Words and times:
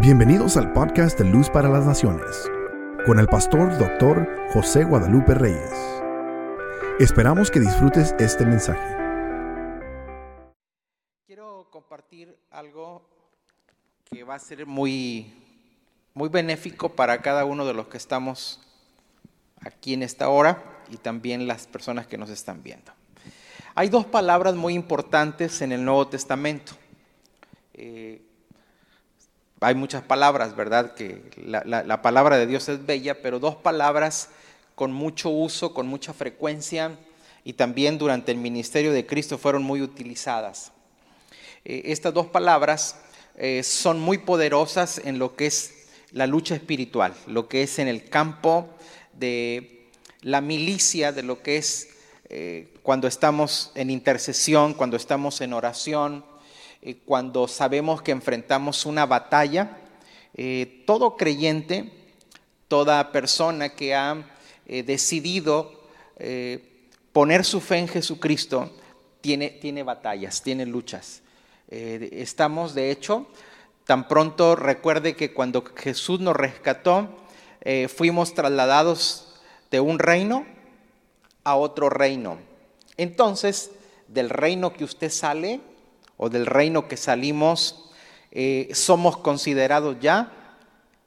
Bienvenidos 0.00 0.56
al 0.56 0.72
podcast 0.72 1.16
de 1.20 1.24
Luz 1.24 1.48
para 1.48 1.68
las 1.68 1.86
Naciones, 1.86 2.50
con 3.06 3.20
el 3.20 3.28
pastor 3.28 3.78
doctor 3.78 4.28
José 4.52 4.82
Guadalupe 4.82 5.34
Reyes. 5.34 5.70
Esperamos 6.98 7.48
que 7.48 7.60
disfrutes 7.60 8.12
este 8.18 8.44
mensaje. 8.44 8.82
Quiero 11.24 11.68
compartir 11.70 12.36
algo 12.50 13.08
que 14.10 14.24
va 14.24 14.34
a 14.34 14.40
ser 14.40 14.66
muy, 14.66 15.32
muy 16.12 16.28
benéfico 16.28 16.88
para 16.88 17.22
cada 17.22 17.44
uno 17.44 17.64
de 17.64 17.74
los 17.74 17.86
que 17.86 17.96
estamos 17.96 18.60
aquí 19.60 19.94
en 19.94 20.02
esta 20.02 20.28
hora 20.28 20.60
y 20.90 20.96
también 20.96 21.46
las 21.46 21.68
personas 21.68 22.08
que 22.08 22.18
nos 22.18 22.30
están 22.30 22.64
viendo. 22.64 22.90
Hay 23.76 23.90
dos 23.90 24.06
palabras 24.06 24.56
muy 24.56 24.74
importantes 24.74 25.62
en 25.62 25.70
el 25.70 25.84
Nuevo 25.84 26.08
Testamento. 26.08 26.72
Eh, 27.74 28.22
hay 29.64 29.74
muchas 29.74 30.02
palabras, 30.02 30.54
¿verdad? 30.54 30.94
Que 30.94 31.22
la, 31.46 32.02
palabra 32.02 32.36
de 32.36 32.46
Dios 32.46 32.68
es 32.68 32.84
bella, 32.84 33.22
pero 33.22 33.38
dos 33.38 33.56
palabras 33.56 34.28
con 34.74 34.92
mucho 34.92 35.30
uso, 35.30 35.72
con 35.72 35.86
mucha 35.86 36.12
frecuencia 36.12 36.98
y 37.44 37.54
también 37.54 37.98
durante 37.98 38.32
el 38.32 38.38
ministerio 38.38 38.92
de 38.92 39.06
Cristo 39.06 39.38
fueron 39.38 39.62
muy 39.62 39.80
utilizadas. 39.80 40.72
Eh, 41.64 41.82
estas 41.86 42.12
dos 42.12 42.26
palabras 42.26 42.96
eh, 43.36 43.62
son 43.62 44.00
muy 44.00 44.18
poderosas 44.18 45.00
en 45.04 45.18
lo 45.18 45.34
que 45.34 45.46
es 45.46 45.88
la 46.12 46.26
lucha 46.26 46.54
espiritual, 46.54 47.14
lo 47.26 47.48
que 47.48 47.62
es 47.62 47.78
en 47.78 47.88
el 47.88 48.08
campo 48.08 48.68
de 49.14 49.88
la 50.20 50.40
milicia, 50.40 51.12
de 51.12 51.22
lo 51.22 51.42
que 51.42 51.56
es 51.56 51.88
eh, 52.28 52.68
cuando 52.82 53.08
estamos 53.08 53.72
en 53.74 53.90
intercesión, 53.90 54.74
cuando 54.74 54.96
estamos 54.96 55.40
en 55.40 55.52
oración, 55.52 56.24
eh, 56.86 56.98
cuando 57.06 57.48
sabemos 57.48 58.02
que 58.02 58.12
enfrentamos 58.12 58.84
una 58.84 59.06
batalla, 59.06 59.78
eh, 60.34 60.84
todo 60.86 61.16
creyente, 61.16 61.90
toda 62.68 63.10
persona 63.10 63.70
que 63.70 63.94
ha 63.94 64.22
eh, 64.66 64.82
decidido 64.82 65.82
poner 67.12 67.44
su 67.44 67.60
fe 67.60 67.78
en 67.78 67.88
Jesucristo, 67.88 68.70
tiene, 69.20 69.48
tiene 69.48 69.82
batallas, 69.82 70.42
tiene 70.42 70.64
luchas. 70.64 71.22
estamos, 71.68 72.72
de 72.74 72.92
hecho, 72.92 73.26
tan 73.84 74.06
pronto 74.06 74.54
recuerde 74.54 75.16
que 75.16 75.32
cuando 75.32 75.64
Jesús 75.76 76.20
nos 76.20 76.36
rescató, 76.36 77.08
fuimos 77.88 78.34
trasladados 78.34 79.34
de 79.72 79.80
un 79.80 79.98
reino 79.98 80.46
a 81.42 81.56
otro 81.56 81.90
reino. 81.90 82.38
Entonces, 82.96 83.72
del 84.06 84.30
reino 84.30 84.72
que 84.72 84.84
usted 84.84 85.10
sale, 85.10 85.60
o 86.16 86.28
del 86.28 86.46
reino 86.46 86.88
que 86.88 86.96
salimos, 86.96 87.90
eh, 88.30 88.68
somos 88.72 89.16
considerados 89.18 89.96
ya 90.00 90.32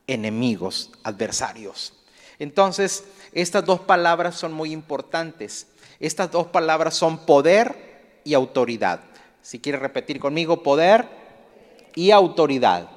enemigos, 0.07 0.91
adversarios. 1.03 1.93
Entonces, 2.39 3.03
estas 3.33 3.65
dos 3.65 3.79
palabras 3.81 4.35
son 4.35 4.53
muy 4.53 4.71
importantes. 4.71 5.67
Estas 5.99 6.31
dos 6.31 6.47
palabras 6.47 6.95
son 6.95 7.25
poder 7.25 8.19
y 8.23 8.33
autoridad. 8.33 9.01
Si 9.41 9.59
quiere 9.59 9.79
repetir 9.79 10.19
conmigo, 10.19 10.63
poder 10.63 11.07
y 11.95 12.11
autoridad. 12.11 12.89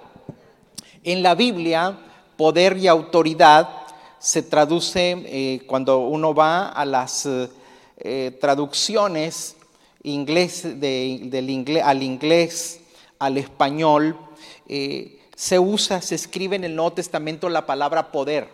En 1.02 1.22
la 1.22 1.34
Biblia, 1.34 1.98
poder 2.36 2.76
y 2.76 2.86
autoridad 2.86 3.68
se 4.18 4.42
traduce 4.42 5.16
eh, 5.26 5.62
cuando 5.66 6.00
uno 6.00 6.34
va 6.34 6.68
a 6.68 6.84
las 6.84 7.26
eh, 7.26 8.38
traducciones 8.40 9.56
inglés, 10.02 10.80
del 10.80 11.50
inglés, 11.50 11.82
al 11.84 12.02
inglés, 12.02 12.80
al 13.18 13.36
español, 13.36 14.16
eh, 14.68 15.20
se 15.36 15.58
usa, 15.58 16.02
se 16.02 16.14
escribe 16.14 16.56
en 16.56 16.64
el 16.64 16.76
Nuevo 16.76 16.92
Testamento 16.92 17.48
la 17.48 17.66
palabra 17.66 18.12
poder. 18.12 18.48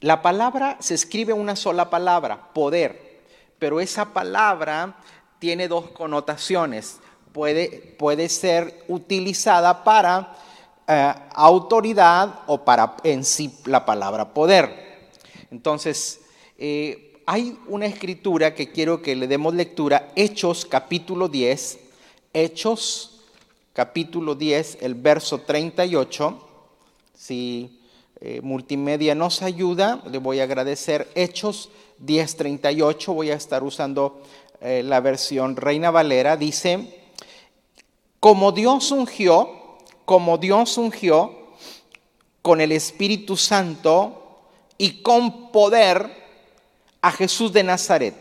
La 0.00 0.22
palabra 0.22 0.76
se 0.80 0.94
escribe 0.94 1.32
una 1.32 1.56
sola 1.56 1.88
palabra, 1.88 2.52
poder, 2.52 3.22
pero 3.58 3.80
esa 3.80 4.12
palabra 4.12 4.96
tiene 5.38 5.68
dos 5.68 5.90
connotaciones. 5.90 6.98
Puede, 7.32 7.94
puede 7.98 8.28
ser 8.28 8.84
utilizada 8.88 9.84
para 9.84 10.36
eh, 10.88 11.14
autoridad 11.34 12.40
o 12.46 12.64
para 12.64 12.96
en 13.04 13.24
sí 13.24 13.58
la 13.64 13.84
palabra 13.84 14.32
poder. 14.32 15.10
Entonces, 15.50 16.20
eh, 16.58 17.15
hay 17.26 17.58
una 17.66 17.86
escritura 17.86 18.54
que 18.54 18.70
quiero 18.70 19.02
que 19.02 19.16
le 19.16 19.26
demos 19.26 19.52
lectura, 19.52 20.12
Hechos 20.14 20.64
capítulo 20.64 21.28
10, 21.28 21.80
Hechos 22.32 23.20
capítulo 23.72 24.36
10, 24.36 24.78
el 24.80 24.94
verso 24.94 25.40
38. 25.40 26.40
Si 27.14 27.80
eh, 28.20 28.40
multimedia 28.42 29.16
nos 29.16 29.42
ayuda, 29.42 30.02
le 30.08 30.18
voy 30.18 30.38
a 30.38 30.44
agradecer. 30.44 31.10
Hechos 31.16 31.70
10, 31.98 32.36
38, 32.36 33.12
voy 33.12 33.30
a 33.32 33.34
estar 33.34 33.64
usando 33.64 34.22
eh, 34.60 34.84
la 34.84 35.00
versión 35.00 35.56
Reina 35.56 35.90
Valera, 35.90 36.36
dice, 36.36 37.02
como 38.20 38.52
Dios 38.52 38.92
ungió, 38.92 39.78
como 40.04 40.38
Dios 40.38 40.78
ungió 40.78 41.34
con 42.40 42.60
el 42.60 42.70
Espíritu 42.70 43.36
Santo 43.36 44.42
y 44.78 45.02
con 45.02 45.50
poder, 45.50 46.25
a 47.00 47.12
Jesús 47.12 47.52
de 47.52 47.62
Nazaret. 47.62 48.14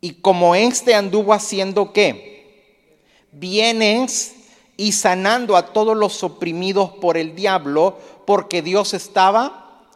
Y 0.00 0.14
como 0.14 0.54
éste 0.54 0.94
anduvo 0.94 1.32
haciendo 1.32 1.92
qué? 1.92 2.96
Bienes 3.32 4.34
y 4.76 4.92
sanando 4.92 5.56
a 5.56 5.72
todos 5.72 5.96
los 5.96 6.22
oprimidos 6.22 6.90
por 7.00 7.16
el 7.16 7.34
diablo, 7.34 7.98
porque 8.26 8.62
Dios 8.62 8.94
estaba 8.94 9.86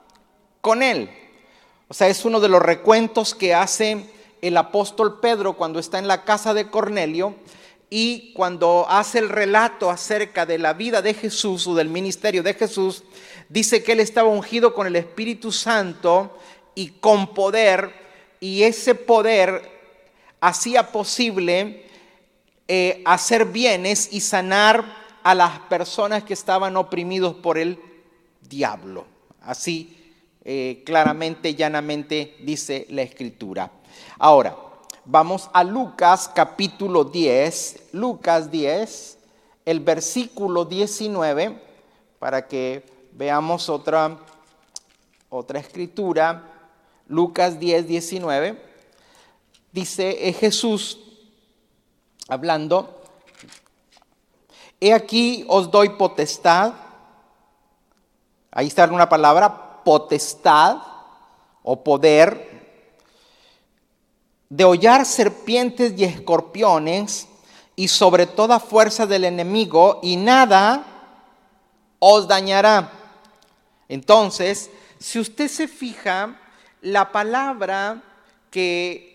con 0.61 0.83
él. 0.83 1.11
O 1.89 1.95
sea, 1.95 2.09
es 2.09 2.25
uno 2.25 2.41
de 2.41 2.49
los 2.49 2.61
recuentos 2.61 3.35
que 3.35 3.55
hace 3.55 4.07
el 4.41 4.57
apóstol 4.57 5.21
Pedro 5.21 5.53
cuando 5.53 5.79
está 5.79 5.99
en 5.99 6.09
la 6.09 6.25
casa 6.25 6.53
de 6.53 6.69
Cornelio 6.69 7.37
y 7.91 8.33
cuando 8.33 8.87
hace 8.89 9.19
el 9.19 9.29
relato 9.29 9.91
acerca 9.91 10.47
de 10.47 10.59
la 10.59 10.73
vida 10.73 11.03
de 11.03 11.15
Jesús 11.15 11.67
o 11.67 11.75
del 11.75 11.89
ministerio 11.89 12.43
de 12.43 12.55
Jesús, 12.55 13.05
dice 13.49 13.85
que 13.85 13.93
él 13.93 14.01
estaba 14.01 14.31
ungido 14.31 14.75
con 14.75 14.87
el 14.87 14.97
Espíritu 14.97 15.53
Santo 15.53 16.39
y 16.75 16.89
con 16.89 17.35
poder, 17.35 17.93
y 18.41 18.63
ese 18.63 18.95
poder 18.95 19.71
hacía 20.41 20.91
posible 20.91 21.87
eh, 22.69 23.03
hacer 23.05 23.47
bienes 23.47 24.13
y 24.13 24.21
sanar 24.21 24.85
a 25.23 25.35
las 25.35 25.59
personas 25.61 26.25
que 26.25 26.35
estaban 26.35 26.77
oprimidos 26.77 27.35
por 27.35 27.59
el 27.59 27.79
diablo. 28.41 29.07
Así 29.43 29.99
eh, 30.45 30.83
claramente, 30.85 31.55
llanamente 31.55 32.37
dice 32.41 32.87
la 32.91 33.03
escritura. 33.03 33.71
Ahora, 34.19 34.57
vamos 35.05 35.49
a 35.53 35.63
Lucas 35.63 36.31
capítulo 36.35 37.05
10, 37.05 37.91
Lucas 37.93 38.51
10, 38.51 39.19
el 39.65 39.81
versículo 39.81 40.65
19, 40.65 41.63
para 42.19 42.49
que 42.49 42.85
veamos 43.13 43.69
otra, 43.69 44.19
otra 45.29 45.61
escritura. 45.61 46.52
Lucas 47.09 47.59
10, 47.59 47.87
19, 47.89 48.63
dice 49.73 50.33
Jesús 50.33 50.99
hablando, 52.29 53.03
he 54.81 54.93
aquí 54.93 55.45
os 55.49 55.71
doy 55.71 55.91
potestad, 55.91 56.73
ahí 58.51 58.67
está 58.67 58.85
una 58.87 59.09
palabra, 59.09 59.83
potestad 59.85 60.79
o 61.63 61.83
poder, 61.83 62.51
de 64.49 64.65
hollar 64.65 65.07
serpientes 65.07 65.95
y 65.97 66.05
escorpiones 66.05 67.29
y 67.75 67.89
sobre 67.89 68.27
toda 68.27 68.61
fuerza 68.61 69.07
del 69.07 69.25
enemigo 69.25 70.01
y 70.03 70.17
nada 70.17 70.85
os 71.99 72.29
dañará. 72.29 72.93
Entonces, 73.89 74.71
si 74.99 75.19
usted 75.19 75.49
se 75.49 75.69
fija, 75.69 76.39
la 76.83 77.13
palabra 77.13 78.03
que 78.51 79.13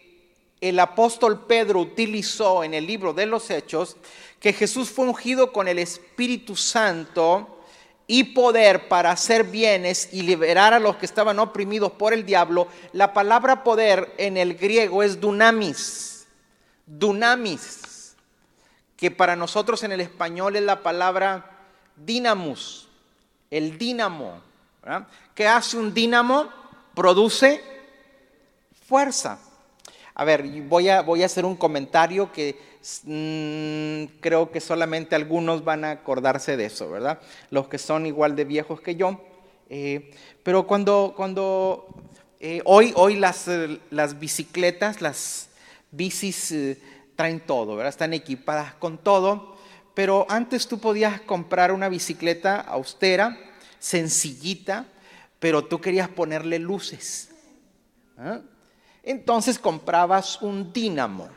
el 0.60 0.80
apóstol 0.80 1.46
Pedro 1.46 1.82
utilizó 1.82 2.64
en 2.64 2.74
el 2.74 2.88
libro 2.88 3.14
de 3.14 3.28
los 3.28 3.50
Hechos, 3.50 3.98
que 4.40 4.54
Jesús 4.54 4.90
fue 4.90 5.06
ungido 5.06 5.52
con 5.52 5.68
el 5.68 5.78
Espíritu 5.78 6.56
Santo 6.56 7.60
y 8.08 8.24
poder 8.24 8.88
para 8.88 9.12
hacer 9.12 9.44
bienes 9.44 10.10
y 10.14 10.22
liberar 10.24 10.74
a 10.74 10.80
los 10.80 10.96
que 10.96 11.06
estaban 11.06 11.40
oprimidos 11.40 11.92
por 11.92 12.14
el 12.14 12.26
diablo, 12.26 12.68
la 12.94 13.14
palabra 13.14 13.64
poder 13.64 14.14
en 14.18 14.38
el 14.38 14.56
griego 14.56 15.04
es 15.04 15.20
dunamis, 15.20 16.26
dunamis, 16.86 18.16
que 18.96 19.12
para 19.12 19.36
nosotros 19.36 19.84
en 19.84 19.92
el 19.92 20.02
español 20.02 20.56
es 20.56 20.64
la 20.64 20.82
palabra 20.82 21.52
dinamus, 21.98 22.88
el 23.52 23.78
dínamo. 23.78 24.42
¿Qué 25.36 25.48
hace 25.48 25.78
un 25.78 25.94
dínamo? 25.94 26.50
Produce 26.98 27.62
fuerza. 28.88 29.40
A 30.16 30.26
ver, 30.26 30.42
voy 30.64 30.90
a, 30.90 31.04
voy 31.04 31.22
a 31.22 31.28
hacer 31.28 31.46
un 31.46 31.56
comentario 31.56 32.32
que 32.32 32.58
mm, 33.04 34.20
creo 34.20 34.50
que 34.50 34.60
solamente 34.60 35.14
algunos 35.14 35.64
van 35.64 35.86
a 35.86 35.92
acordarse 35.92 36.58
de 36.58 36.66
eso, 36.66 36.90
¿verdad? 36.90 37.20
Los 37.52 37.68
que 37.68 37.78
son 37.78 38.08
igual 38.08 38.36
de 38.36 38.46
viejos 38.46 38.82
que 38.82 38.96
yo. 38.96 39.22
Eh, 39.70 40.10
pero 40.42 40.66
cuando, 40.66 41.14
cuando 41.16 41.86
eh, 42.40 42.64
hoy, 42.66 42.94
hoy 42.96 43.16
las, 43.18 43.48
eh, 43.48 43.80
las 43.92 44.18
bicicletas, 44.18 45.00
las 45.00 45.50
bicis 45.92 46.52
traen 47.16 47.42
todo, 47.42 47.76
¿verdad? 47.76 47.90
Están 47.90 48.14
equipadas 48.14 48.74
con 48.74 48.98
todo. 48.98 49.56
Pero 49.94 50.26
antes 50.30 50.68
tú 50.68 50.80
podías 50.80 51.22
comprar 51.22 51.72
una 51.72 51.90
bicicleta 51.90 52.60
austera, 52.60 53.38
sencillita, 53.78 54.88
pero 55.40 55.66
tú 55.66 55.80
querías 55.80 56.10
ponerle 56.10 56.60
luces. 56.60 57.30
¿ah? 58.18 58.42
Entonces 59.04 59.60
comprabas 59.60 60.42
un 60.42 60.74
dínamo. 60.74 61.30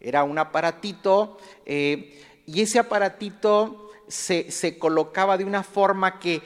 Era 0.00 0.24
un 0.24 0.38
aparatito 0.38 1.38
eh, 1.64 2.22
y 2.46 2.60
ese 2.60 2.78
aparatito 2.78 3.90
se, 4.08 4.78
colocaba 4.78 5.38
de 5.38 5.44
una 5.44 5.62
forma 5.62 6.18
que 6.18 6.42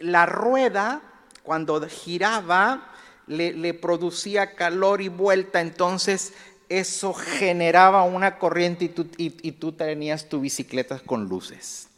la 0.00 0.26
rueda, 0.26 1.02
cuando 1.42 1.80
giraba, 1.88 2.92
le, 3.28 3.74
producía 3.74 4.54
calor 4.54 5.00
y 5.00 5.08
vuelta, 5.08 5.60
entonces 5.60 6.32
eso 6.68 7.14
generaba 7.14 8.02
una 8.02 8.38
corriente 8.38 8.86
y 8.86 8.88
tú, 8.88 9.06
y, 9.16 9.52
tú 9.52 9.72
tenías 9.72 10.28
tu 10.28 10.40
bicicleta 10.40 10.98
con 11.00 11.28
luces. 11.28 11.88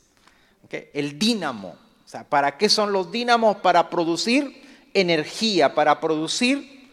El 0.93 1.19
dínamo. 1.19 1.77
O 2.11 2.13
sea, 2.13 2.25
¿para 2.25 2.59
qué 2.59 2.69
son 2.69 2.93
los 2.93 3.13
dínamos? 3.13 3.59
Para 3.59 3.89
producir 3.89 4.61
energía, 4.95 5.77
para 5.77 6.01
producir 6.01 6.91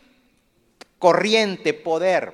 corriente, 0.99 1.73
poder. 1.73 2.33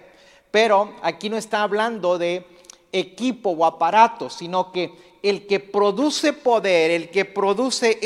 Pero 0.52 0.94
aquí 1.02 1.30
no 1.30 1.38
está 1.38 1.64
hablando 1.64 2.18
de 2.18 2.46
equipo 2.92 3.52
o 3.52 3.66
aparato, 3.66 4.30
sino 4.30 4.74
que 4.74 4.92
el 5.24 5.48
que 5.48 5.62
produce 5.62 6.34
poder, 6.34 6.92
el 6.92 7.10
que 7.10 7.24
produce 7.24 8.00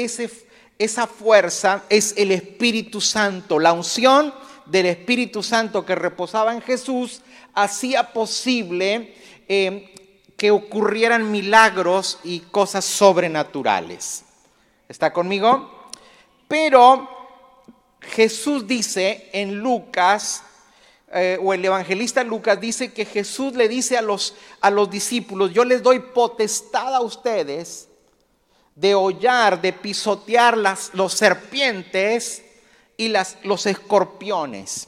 esa 0.78 1.08
fuerza 1.08 1.86
es 1.90 2.14
el 2.16 2.32
Espíritu 2.32 3.02
Santo. 3.02 3.58
La 3.58 3.74
unción 3.74 4.32
del 4.68 4.86
Espíritu 4.86 5.42
Santo 5.42 5.88
que 5.88 5.96
reposaba 5.96 6.54
en 6.54 6.62
Jesús 6.62 7.22
hacía 7.56 8.14
posible 8.14 9.16
eh, 9.48 9.96
que 10.38 10.52
ocurrieran 10.52 11.32
milagros 11.32 12.20
y 12.24 12.42
cosas 12.42 12.86
sobrenaturales. 12.86 14.27
¿Está 14.88 15.12
conmigo? 15.12 15.89
Pero 16.48 17.10
Jesús 18.01 18.68
dice 18.68 19.30
en 19.34 19.60
Lucas 19.60 20.44
eh, 21.13 21.38
o 21.42 21.54
el 21.54 21.63
evangelista 21.63 22.24
Lucas 22.24 22.60
dice 22.60 22.92
que 22.92 23.06
Jesús 23.06 23.54
le 23.54 23.69
dice 23.69 23.98
a 23.98 24.01
los, 24.01 24.36
a 24.60 24.69
los 24.69 24.89
discípulos, 24.89 25.54
yo 25.54 25.63
les 25.63 25.81
doy 25.81 26.00
potestad 26.00 26.94
a 26.94 27.01
ustedes 27.01 27.88
de 28.75 28.94
hollar, 28.94 29.62
de 29.62 29.74
pisotear 29.74 30.57
las, 30.57 30.94
los 30.94 31.13
serpientes 31.13 32.44
y 32.98 33.07
las, 33.07 33.38
los 33.44 33.66
escorpiones. 33.66 34.88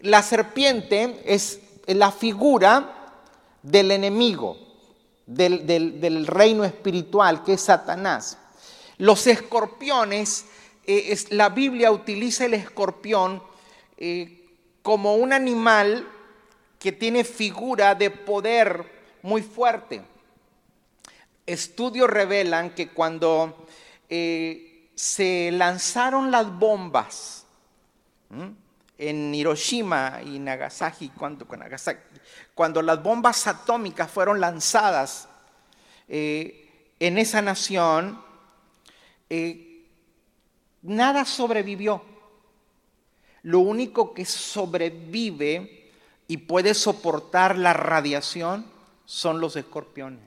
La 0.00 0.22
serpiente 0.22 1.22
es 1.24 1.60
la 1.86 2.12
figura 2.12 2.94
del 3.62 3.90
enemigo, 3.90 4.56
del, 5.26 6.26
reino 6.26 6.64
espiritual, 6.64 7.42
que 7.42 7.54
es 7.54 7.62
Satanás. 7.62 8.38
Los 8.98 9.28
escorpiones, 9.28 10.46
eh, 10.84 11.16
la 11.30 11.50
Biblia 11.50 11.92
utiliza 11.92 12.46
el 12.46 12.54
escorpión 12.54 13.40
eh, 13.96 14.44
como 14.82 15.14
un 15.14 15.32
animal 15.32 16.06
que 16.80 16.90
tiene 16.90 17.22
figura 17.22 17.94
de 17.94 18.10
poder 18.10 18.84
muy 19.22 19.42
fuerte. 19.42 20.02
Estudios 21.46 22.10
revelan 22.10 22.70
que 22.74 22.88
cuando 22.88 23.68
eh, 24.08 24.90
se 24.96 25.50
lanzaron 25.52 26.32
las 26.32 26.58
bombas 26.58 27.46
en 28.98 29.34
Hiroshima 29.34 30.20
y 30.24 30.40
Nagasaki 30.40 31.10
cuando, 32.54 32.82
las 32.82 33.02
bombas 33.02 33.46
atómicas 33.46 34.10
fueron 34.10 34.40
lanzadas 34.40 35.28
en 36.08 37.18
esa 37.18 37.40
nación, 37.40 38.27
eh, 39.30 39.84
nada 40.82 41.24
sobrevivió. 41.24 42.02
Lo 43.42 43.60
único 43.60 44.14
que 44.14 44.24
sobrevive 44.24 45.90
y 46.26 46.36
puede 46.38 46.74
soportar 46.74 47.56
la 47.56 47.72
radiación 47.72 48.66
son 49.06 49.40
los 49.40 49.56
escorpiones. 49.56 50.20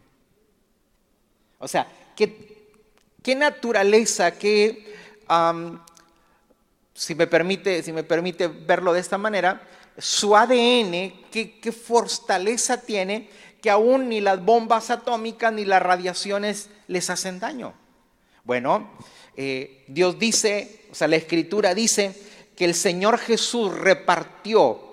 O 1.60 1.68
sea, 1.68 1.88
qué, 2.16 3.36
naturaleza, 3.36 4.32
qué, 4.32 4.96
si, 6.96 7.14
me 7.14 7.28
permite, 7.28 7.84
si 7.84 7.92
me 7.94 8.04
permite 8.04 8.48
verlo 8.48 8.94
de 8.94 9.00
esta 9.00 9.20
manera, 9.20 9.62
su 9.98 10.36
ADN, 10.36 11.28
qué, 11.30 11.60
qué 11.62 11.72
fortaleza 11.72 12.82
tiene 12.82 13.30
que 13.62 13.70
aún 13.70 14.10
ni 14.10 14.22
las 14.22 14.44
bombas 14.44 14.90
atómicas 14.90 15.54
ni 15.54 15.66
las 15.66 15.84
radiaciones 15.84 16.70
les 16.88 17.12
hacen 17.12 17.40
daño. 17.40 17.74
Bueno, 18.44 18.90
eh, 19.36 19.86
Dios 19.88 20.18
dice, 20.18 20.88
o 20.92 20.96
sea, 20.96 21.08
la 21.08 21.16
escritura 21.16 21.74
dice 21.74 22.14
que 22.56 22.66
el 22.66 22.76
Señor 22.76 23.18
Jesús 23.18 23.74
repartió 23.74 24.92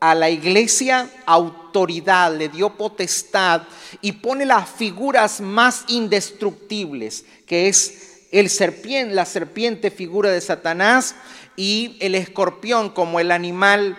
a 0.00 0.14
la 0.14 0.30
iglesia 0.30 1.10
autoridad, 1.26 2.34
le 2.34 2.48
dio 2.48 2.70
potestad 2.76 3.62
y 4.00 4.12
pone 4.12 4.46
las 4.46 4.68
figuras 4.68 5.40
más 5.40 5.84
indestructibles, 5.88 7.24
que 7.46 7.68
es 7.68 8.26
el 8.32 8.48
serpiente, 8.48 9.14
la 9.14 9.26
serpiente 9.26 9.90
figura 9.90 10.30
de 10.30 10.40
Satanás 10.40 11.14
y 11.56 11.96
el 12.00 12.14
escorpión 12.14 12.90
como 12.90 13.20
el 13.20 13.30
animal 13.30 13.96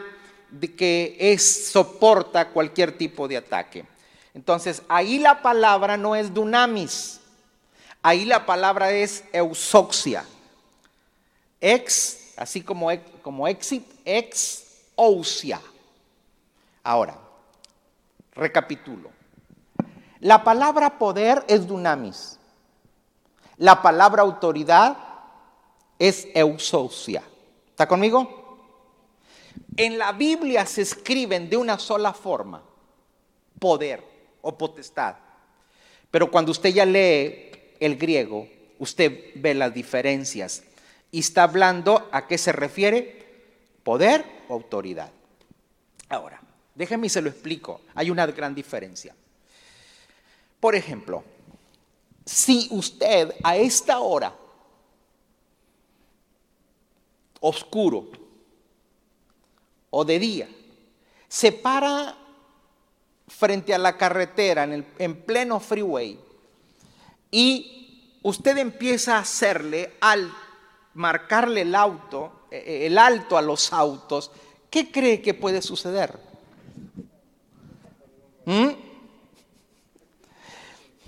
que 0.77 1.15
es, 1.19 1.71
soporta 1.71 2.50
cualquier 2.50 2.98
tipo 2.98 3.27
de 3.27 3.38
ataque. 3.38 3.86
Entonces, 4.33 4.81
ahí 4.89 5.19
la 5.19 5.42
palabra 5.42 5.98
no 5.98 6.15
es 6.15 6.33
dunamis, 6.33 7.20
ahí 8.01 8.25
la 8.25 8.45
palabra 8.45 8.92
es 8.92 9.24
eusoxia. 9.33 10.25
Ex 11.59 12.21
así 12.42 12.62
como, 12.62 12.89
como 13.21 13.48
exit, 13.48 13.86
ex 14.03 14.63
ousia. 14.95 15.62
Ahora, 16.83 17.18
recapitulo. 18.33 19.12
La 20.19 20.44
palabra 20.44 20.98
poder 20.98 21.44
es 21.48 21.68
dunamis. 21.68 22.39
La 23.58 23.81
palabra 23.81 24.24
autoridad 24.24 24.98
es 26.00 26.27
eusousia. 26.34 27.24
¿Está 27.70 27.88
conmigo? 27.88 28.39
En 29.77 29.98
la 29.98 30.12
Biblia 30.12 30.65
se 30.65 30.81
escriben 30.81 31.50
de 31.50 31.58
una 31.58 31.77
sola 31.77 32.13
forma, 32.13 32.63
poder 33.60 34.03
o 34.41 34.58
potestad. 34.58 35.15
Pero 36.10 36.29
cuando 36.29 36.51
usted 36.51 36.70
ya 36.70 36.86
lee 36.86 37.50
el 37.81 37.97
griego, 37.97 38.47
usted 38.79 39.31
ve 39.35 39.53
las 39.55 39.73
diferencias 39.73 40.63
y 41.09 41.19
está 41.19 41.43
hablando 41.43 42.07
a 42.11 42.27
qué 42.27 42.38
se 42.38 42.51
refiere 42.51 43.25
poder 43.83 44.23
o 44.47 44.53
autoridad. 44.53 45.11
Ahora, 46.07 46.39
déjeme 46.75 47.07
y 47.07 47.09
se 47.09 47.21
lo 47.21 47.29
explico. 47.29 47.81
Hay 47.95 48.11
una 48.11 48.27
gran 48.27 48.53
diferencia. 48.53 49.15
Por 50.59 50.75
ejemplo, 50.75 51.23
si 52.23 52.67
usted 52.69 53.33
a 53.43 53.57
esta 53.57 54.00
hora, 54.00 54.35
oscuro 57.39 58.11
o 59.89 60.05
de 60.05 60.19
día, 60.19 60.47
se 61.27 61.51
para 61.51 62.15
frente 63.27 63.73
a 63.73 63.79
la 63.79 63.97
carretera 63.97 64.65
en, 64.65 64.73
el, 64.73 64.85
en 65.00 65.19
pleno 65.23 65.59
freeway 65.59 66.19
y 67.31 68.19
usted 68.21 68.57
empieza 68.57 69.15
a 69.15 69.21
hacerle 69.21 69.93
al 70.01 70.31
marcarle 70.93 71.61
el 71.61 71.73
auto, 71.73 72.47
eh, 72.51 72.63
eh, 72.65 72.88
el 72.88 72.97
alto 72.97 73.38
a 73.38 73.41
los 73.41 73.71
autos, 73.71 74.31
¿qué 74.69 74.91
cree 74.91 75.21
que 75.21 75.33
puede 75.33 75.61
suceder? 75.61 76.19
¿Mm? 78.45 78.69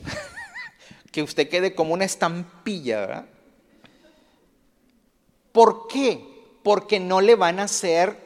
que 1.11 1.21
usted 1.21 1.49
quede 1.49 1.75
como 1.75 1.93
una 1.93 2.05
estampilla, 2.05 3.01
¿verdad? 3.01 3.25
¿Por 5.51 5.87
qué? 5.87 6.25
Porque 6.63 6.99
no 6.99 7.21
le 7.21 7.35
van 7.35 7.59
a 7.59 7.63
hacer 7.63 8.17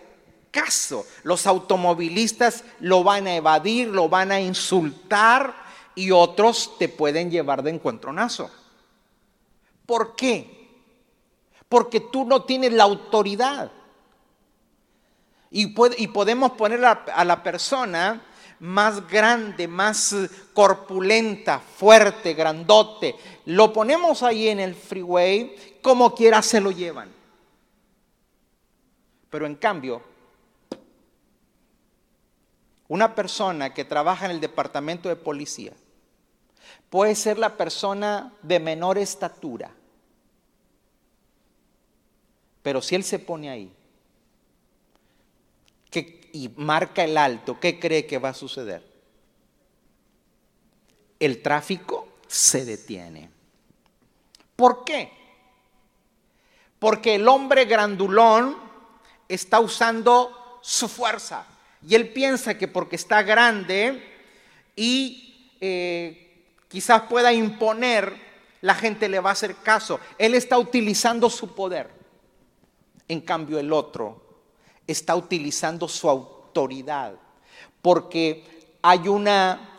caso. 0.51 1.06
Los 1.24 1.46
automovilistas 1.46 2.63
lo 2.80 3.04
van 3.04 3.27
a 3.27 3.36
evadir, 3.36 3.89
lo 3.89 4.08
van 4.08 4.32
a 4.32 4.39
insultar 4.39 5.67
y 5.98 6.12
otros 6.12 6.77
te 6.77 6.88
pueden 6.88 7.30
llevar 7.30 7.62
de 7.62 7.72
encuentronazo. 7.72 8.50
¿Por 9.86 10.16
qué? 10.16 10.58
porque 11.70 12.00
tú 12.00 12.25
no 12.25 12.44
tienes 12.44 12.74
la 12.74 12.84
autoridad. 12.84 13.72
Y, 15.50 15.68
podemos 15.68 16.51
poner 16.51 16.84
a, 16.84 17.25
la 17.25 17.42
persona 17.42 18.22
más 18.60 19.08
grande, 19.08 19.68
más 19.68 20.16
corpulenta, 20.54 21.60
fuerte, 21.60 22.34
grandote. 22.34 23.16
Lo 23.46 23.72
ponemos 23.72 24.24
ahí 24.24 24.50
en 24.50 24.60
el 24.60 24.75
freeway, 24.75 25.80
como 25.82 26.13
quiera 26.13 26.42
se 26.42 26.60
lo 26.60 26.72
llevan. 26.72 27.10
Pero 29.30 29.46
en 29.46 29.56
cambio, 29.56 30.01
una 32.89 33.16
persona 33.16 33.74
que 33.74 33.86
trabaja 33.86 34.25
en 34.25 34.32
el 34.32 34.42
departamento 34.42 35.10
de 35.10 35.16
policía 35.16 35.74
puede 36.89 37.15
ser 37.15 37.38
la 37.38 37.58
persona 37.58 38.34
de 38.41 38.60
menor 38.60 38.98
estatura. 38.98 39.72
Pero 42.63 42.82
si 42.82 42.96
él 42.96 43.03
se 43.03 43.20
pone 43.20 43.50
ahí 43.50 43.74
y 46.34 46.50
marca 46.58 47.03
el 47.03 47.17
alto, 47.17 47.60
¿qué 47.60 47.79
cree 47.79 48.06
que 48.06 48.20
va 48.20 48.29
a 48.29 48.34
suceder? 48.34 48.84
El 51.20 51.41
tráfico 51.41 52.08
se 52.27 52.65
detiene. 52.65 53.32
¿Por 54.56 54.84
qué? 54.84 55.12
Porque 56.77 57.15
el 57.15 57.27
hombre 57.27 57.65
grandulón 57.65 58.58
está 59.27 59.60
usando 59.60 60.60
su 60.62 60.88
fuerza. 60.88 61.46
Y 61.88 61.96
él 61.96 62.10
piensa 62.10 62.58
que 62.58 62.67
porque 62.67 62.98
está 62.98 63.24
grande 63.24 64.03
y 64.75 65.56
eh, 65.62 66.27
quizás 66.68 67.04
pueda 67.04 67.34
imponer, 67.34 68.14
la 68.62 68.76
gente 68.76 69.10
le 69.10 69.20
va 69.20 69.30
a 69.30 69.34
hacer 69.34 69.56
caso. 69.56 70.00
Él 70.18 70.36
está 70.36 70.58
utilizando 70.58 71.30
su 71.30 71.54
poder. 71.54 71.90
En 73.08 73.22
cambio, 73.22 73.60
el 73.60 73.72
otro 73.72 74.22
está 74.86 75.16
utilizando 75.16 75.88
su 75.88 76.10
autoridad. 76.10 77.14
Porque 77.82 78.78
hay 78.82 79.08
una, 79.08 79.70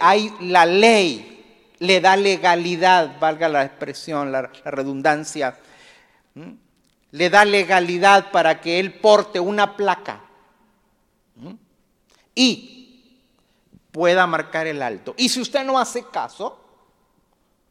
hay 0.00 0.34
la 0.40 0.66
ley 0.66 1.34
le 1.78 2.00
da 2.00 2.16
legalidad, 2.16 3.18
valga 3.20 3.48
la 3.48 3.64
expresión, 3.64 4.32
la, 4.32 4.50
redundancia 4.64 5.58
le 7.10 7.30
da 7.30 7.44
legalidad 7.44 8.30
para 8.30 8.60
que 8.60 8.78
él 8.78 8.94
porte 8.94 9.40
una 9.40 9.76
placa 9.76 10.20
y 12.34 12.77
pueda 13.98 14.28
marcar 14.28 14.68
el 14.68 14.80
alto. 14.80 15.12
Y 15.16 15.28
si 15.28 15.40
usted 15.40 15.64
no 15.64 15.76
hace 15.76 16.04
caso, 16.04 16.56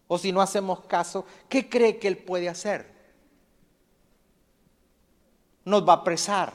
o 0.10 0.18
si 0.18 0.34
no 0.34 0.42
hacemos 0.42 0.82
caso, 0.82 1.26
¿qué 1.48 1.70
cree 1.70 2.00
que 2.00 2.10
él 2.10 2.18
puede 2.18 2.50
hacer? 2.50 2.86
Nos 5.64 5.88
va 5.88 5.94
a 5.94 5.96
apresar. 5.96 6.52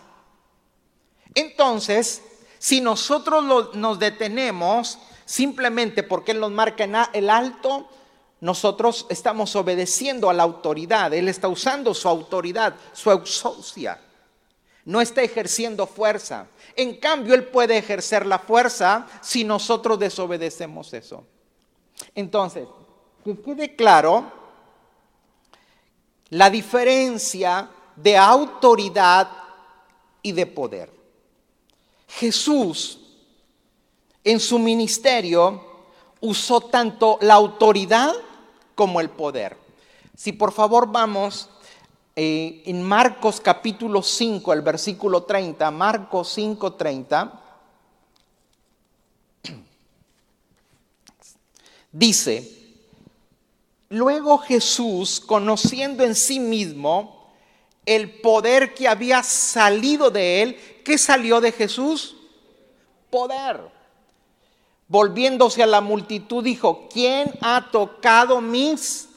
Entonces, 1.34 2.22
si 2.58 2.82
nosotros 2.82 3.74
nos 3.74 3.98
detenemos 3.98 4.98
simplemente 5.24 6.02
porque 6.02 6.32
él 6.32 6.40
nos 6.40 6.50
marca 6.50 7.08
el 7.14 7.30
alto, 7.30 7.88
nosotros 8.40 9.06
estamos 9.08 9.56
obedeciendo 9.56 10.28
a 10.28 10.34
la 10.34 10.42
autoridad. 10.42 11.14
Él 11.14 11.28
está 11.28 11.48
usando 11.48 11.94
su 11.94 12.10
autoridad, 12.10 12.74
su 12.92 13.10
ausocia. 13.10 13.98
No 14.84 15.00
está 15.00 15.22
ejerciendo 15.22 15.86
fuerza. 15.86 16.46
En 16.76 16.96
cambio, 16.96 17.34
Él 17.34 17.44
puede 17.44 17.78
ejercer 17.78 18.26
la 18.26 18.38
fuerza 18.38 19.06
si 19.20 19.44
nosotros 19.44 19.98
desobedecemos 19.98 20.92
eso. 20.92 21.24
Entonces, 22.14 22.66
que 23.24 23.40
quede 23.40 23.76
claro 23.76 24.32
la 26.30 26.50
diferencia 26.50 27.68
de 27.94 28.16
autoridad 28.16 29.28
y 30.22 30.32
de 30.32 30.46
poder. 30.46 30.90
Jesús 32.08 32.98
en 34.24 34.40
su 34.40 34.58
ministerio 34.58 35.72
usó 36.20 36.60
tanto 36.60 37.18
la 37.20 37.34
autoridad 37.34 38.14
como 38.74 39.00
el 39.00 39.10
poder. 39.10 39.56
Si 40.16 40.32
por 40.32 40.52
favor 40.52 40.90
vamos 40.90 41.48
eh, 42.14 42.62
en 42.66 42.82
Marcos 42.82 43.40
capítulo 43.40 44.02
5, 44.02 44.52
el 44.52 44.62
versículo 44.62 45.22
30, 45.22 45.70
Marcos 45.70 46.28
5, 46.34 46.74
30, 46.74 47.40
dice, 51.92 52.50
luego 53.88 54.38
Jesús, 54.38 55.20
conociendo 55.20 56.04
en 56.04 56.14
sí 56.14 56.38
mismo 56.40 57.32
el 57.86 58.20
poder 58.20 58.74
que 58.74 58.88
había 58.88 59.22
salido 59.22 60.10
de 60.10 60.42
él, 60.42 60.56
¿qué 60.84 60.98
salió 60.98 61.40
de 61.40 61.52
Jesús? 61.52 62.16
Poder 63.10 63.72
volviéndose 64.92 65.62
a 65.62 65.66
la 65.66 65.80
multitud, 65.80 66.44
dijo, 66.44 66.86
¿quién 66.92 67.32
ha 67.40 67.70
tocado 67.72 68.42
mis 68.42 69.08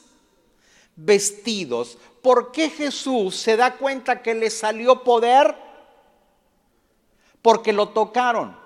vestidos? 0.96 1.98
¿Por 2.26 2.50
qué 2.50 2.70
Jesús 2.70 3.36
se 3.36 3.56
da 3.56 3.76
cuenta 3.76 4.20
que 4.20 4.34
le 4.34 4.50
salió 4.50 5.04
poder? 5.04 5.54
Porque 7.40 7.72
lo 7.72 7.90
tocaron. 7.90 8.58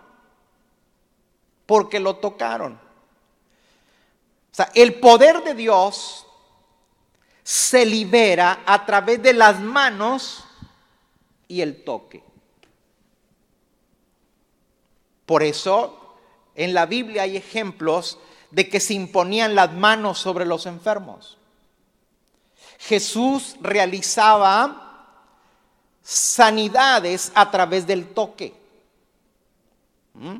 Porque 1.66 2.00
lo 2.00 2.16
tocaron. 2.16 2.80
O 4.50 4.54
sea, 4.54 4.70
el 4.74 4.98
poder 4.98 5.44
de 5.44 5.52
Dios 5.52 6.26
se 7.42 7.84
libera 7.84 8.62
a 8.64 8.86
través 8.86 9.22
de 9.22 9.34
las 9.34 9.60
manos 9.60 10.42
y 11.46 11.60
el 11.60 11.84
toque. 11.84 12.24
Por 15.26 15.42
eso 15.42 16.16
en 16.54 16.72
la 16.72 16.86
Biblia 16.86 17.24
hay 17.24 17.36
ejemplos 17.36 18.18
de 18.52 18.70
que 18.70 18.80
se 18.80 18.94
imponían 18.94 19.54
las 19.54 19.70
manos 19.74 20.18
sobre 20.18 20.46
los 20.46 20.64
enfermos. 20.64 21.36
Jesús 22.80 23.56
realizaba 23.60 25.06
sanidades 26.02 27.30
a 27.34 27.50
través 27.50 27.86
del 27.86 28.08
toque. 28.08 28.54
¿Mm? 30.14 30.38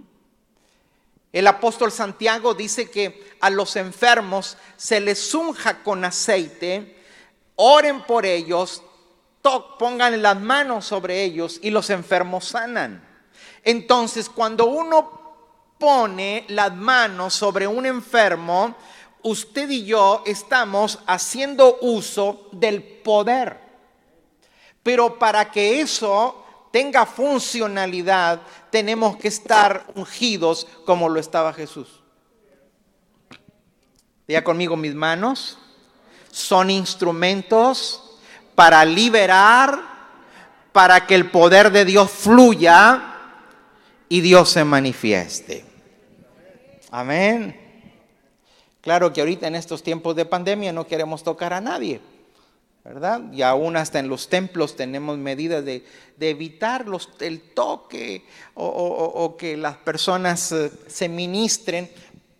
El 1.32 1.46
apóstol 1.46 1.92
Santiago 1.92 2.54
dice 2.54 2.90
que 2.90 3.36
a 3.40 3.50
los 3.50 3.76
enfermos 3.76 4.56
se 4.76 5.00
les 5.00 5.32
unja 5.34 5.82
con 5.82 6.04
aceite, 6.04 6.96
oren 7.56 8.02
por 8.02 8.26
ellos, 8.26 8.82
pongan 9.78 10.20
las 10.22 10.40
manos 10.40 10.86
sobre 10.86 11.22
ellos 11.22 11.60
y 11.62 11.70
los 11.70 11.90
enfermos 11.90 12.46
sanan. 12.46 13.06
Entonces, 13.62 14.28
cuando 14.28 14.66
uno 14.66 15.20
pone 15.78 16.46
las 16.48 16.74
manos 16.74 17.34
sobre 17.34 17.66
un 17.66 17.86
enfermo, 17.86 18.74
usted 19.22 19.68
y 19.70 19.84
yo 19.84 20.22
estamos 20.26 20.98
haciendo 21.06 21.78
uso 21.80 22.48
del 22.52 22.82
poder. 22.82 23.58
Pero 24.82 25.18
para 25.18 25.50
que 25.50 25.80
eso 25.80 26.44
tenga 26.72 27.04
funcionalidad, 27.06 28.40
tenemos 28.70 29.16
que 29.16 29.28
estar 29.28 29.86
ungidos 29.94 30.66
como 30.84 31.08
lo 31.08 31.20
estaba 31.20 31.52
Jesús. 31.52 32.00
Diga 34.26 34.44
conmigo, 34.44 34.76
mis 34.76 34.94
manos 34.94 35.58
son 36.30 36.70
instrumentos 36.70 38.18
para 38.54 38.84
liberar, 38.84 39.80
para 40.72 41.06
que 41.06 41.16
el 41.16 41.30
poder 41.30 41.72
de 41.72 41.84
Dios 41.84 42.10
fluya 42.10 43.16
y 44.08 44.20
Dios 44.20 44.50
se 44.50 44.64
manifieste. 44.64 45.64
Amén. 46.90 47.59
Claro 48.80 49.12
que 49.12 49.20
ahorita 49.20 49.46
en 49.46 49.54
estos 49.54 49.82
tiempos 49.82 50.16
de 50.16 50.24
pandemia 50.24 50.72
no 50.72 50.86
queremos 50.86 51.22
tocar 51.22 51.52
a 51.52 51.60
nadie, 51.60 52.00
¿verdad? 52.84 53.20
Y 53.32 53.42
aún 53.42 53.76
hasta 53.76 53.98
en 53.98 54.08
los 54.08 54.28
templos 54.28 54.74
tenemos 54.74 55.18
medidas 55.18 55.64
de, 55.64 55.84
evitar 56.18 56.86
el 57.20 57.40
toque 57.52 58.24
o, 58.54 59.36
que 59.38 59.56
las 59.56 59.76
personas 59.76 60.52
eh, 60.52 60.70
se 60.86 61.08
ministren 61.08 61.90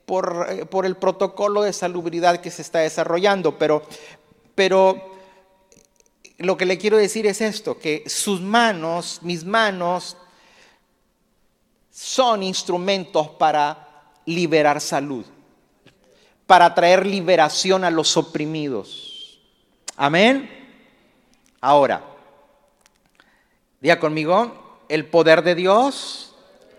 por, 0.06 0.46
eh, 0.48 0.64
por, 0.64 0.86
el 0.86 0.96
protocolo 0.96 1.62
de 1.62 1.72
salubridad 1.72 2.40
que 2.40 2.50
se 2.50 2.62
está 2.62 2.80
desarrollando. 2.80 3.58
Pero 3.58 5.10
lo 6.40 6.56
que 6.56 6.64
le 6.64 6.78
quiero 6.78 6.96
decir 6.96 7.26
es 7.26 7.42
esto, 7.42 7.78
que 7.78 8.04
sus 8.06 8.40
manos, 8.40 9.20
mis 9.22 9.44
manos, 9.44 10.16
son 11.90 12.42
instrumentos 12.42 13.28
para 13.30 13.86
liberar 14.24 14.80
salud, 14.80 15.26
para 16.50 16.74
traer 16.74 17.06
liberación 17.06 17.84
a 17.84 17.92
los 17.92 18.16
oprimidos. 18.16 19.38
Amén. 19.96 20.50
Ahora, 21.60 22.02
diga 23.80 24.00
conmigo, 24.00 24.80
el 24.88 25.06
poder 25.06 25.44
de 25.44 25.54
Dios 25.54 26.34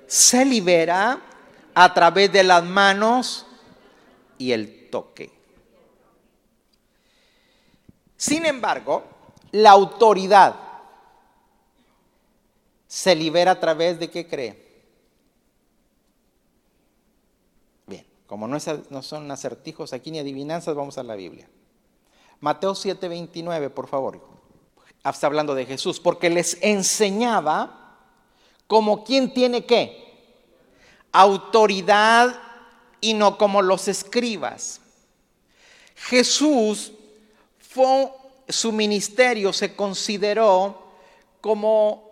se 0.07 0.43
libera 0.43 1.21
a 1.73 1.93
través 1.93 2.33
de 2.33 2.43
las 2.43 2.65
manos 2.65 3.45
y 4.37 4.51
el 4.51 4.89
toque. 4.89 5.31
Sin 8.17 8.45
embargo, 8.45 9.05
la 9.53 9.71
autoridad 9.71 10.53
se 12.89 13.15
libera 13.15 13.51
a 13.51 13.59
través 13.61 13.97
de 13.99 14.11
qué 14.11 14.27
cree? 14.27 14.60
Como 18.31 18.47
no, 18.47 18.57
no 18.91 19.03
son 19.03 19.29
acertijos 19.29 19.91
aquí 19.91 20.09
ni 20.09 20.19
adivinanzas, 20.19 20.73
vamos 20.73 20.97
a 20.97 21.03
la 21.03 21.15
Biblia. 21.15 21.49
Mateo 22.39 22.75
7:29, 22.75 23.69
por 23.71 23.89
favor. 23.89 24.21
Está 25.03 25.27
hablando 25.27 25.53
de 25.53 25.65
Jesús, 25.65 25.99
porque 25.99 26.29
les 26.29 26.57
enseñaba 26.61 27.97
como 28.67 29.03
quien 29.03 29.33
tiene 29.33 29.65
qué? 29.65 30.39
Autoridad 31.11 32.39
y 33.01 33.15
no 33.15 33.37
como 33.37 33.61
los 33.61 33.89
escribas. 33.89 34.79
Jesús 35.97 36.93
fue, 37.59 38.13
su 38.47 38.71
ministerio 38.71 39.51
se 39.51 39.75
consideró 39.75 40.93
como 41.41 42.09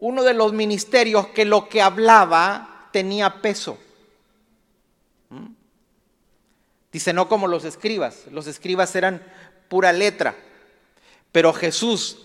uno 0.00 0.22
de 0.22 0.34
los 0.34 0.52
ministerios 0.52 1.28
que 1.28 1.46
lo 1.46 1.66
que 1.66 1.80
hablaba 1.80 2.90
tenía 2.92 3.40
peso. 3.40 3.78
¿Mm? 5.30 5.46
Dice, 6.92 7.12
no 7.12 7.28
como 7.28 7.46
los 7.46 7.64
escribas, 7.64 8.24
los 8.30 8.46
escribas 8.46 8.94
eran 8.96 9.22
pura 9.68 9.92
letra, 9.92 10.36
pero 11.30 11.52
Jesús 11.52 12.18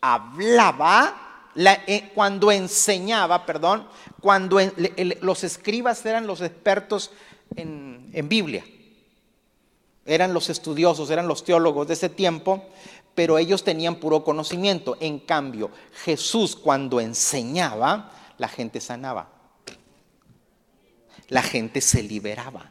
hablaba 0.00 1.50
eh, 1.56 2.10
cuando 2.14 2.52
enseñaba, 2.52 3.44
perdón, 3.44 3.88
cuando 4.20 4.58
los 5.20 5.44
escribas 5.44 6.04
eran 6.06 6.26
los 6.26 6.40
expertos 6.40 7.10
en, 7.56 8.10
en 8.12 8.28
Biblia, 8.28 8.64
eran 10.06 10.32
los 10.32 10.48
estudiosos, 10.50 11.10
eran 11.10 11.26
los 11.26 11.44
teólogos 11.44 11.88
de 11.88 11.94
ese 11.94 12.08
tiempo, 12.08 12.68
pero 13.14 13.38
ellos 13.38 13.64
tenían 13.64 13.96
puro 13.96 14.22
conocimiento. 14.22 14.96
En 15.00 15.18
cambio, 15.18 15.70
Jesús 16.04 16.54
cuando 16.56 17.00
enseñaba, 17.00 18.12
la 18.38 18.48
gente 18.48 18.80
sanaba. 18.80 19.28
La 21.28 21.42
gente 21.42 21.80
se 21.80 22.02
liberaba. 22.02 22.70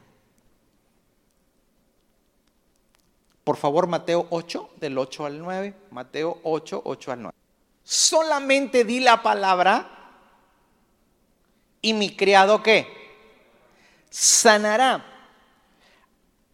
Por 3.44 3.58
favor, 3.58 3.88
Mateo 3.88 4.28
8, 4.30 4.76
del 4.80 4.98
8 4.98 5.26
al 5.26 5.40
9. 5.40 5.74
Mateo 5.92 6.40
8, 6.44 6.82
8 6.86 7.12
al 7.12 7.22
9. 7.24 7.38
Solamente 7.84 8.86
di 8.86 9.02
la 9.02 9.22
palabra 9.22 9.90
y 11.82 11.92
mi 11.94 12.16
criado 12.16 12.64
qué? 12.64 12.88
Sanará. 14.10 15.06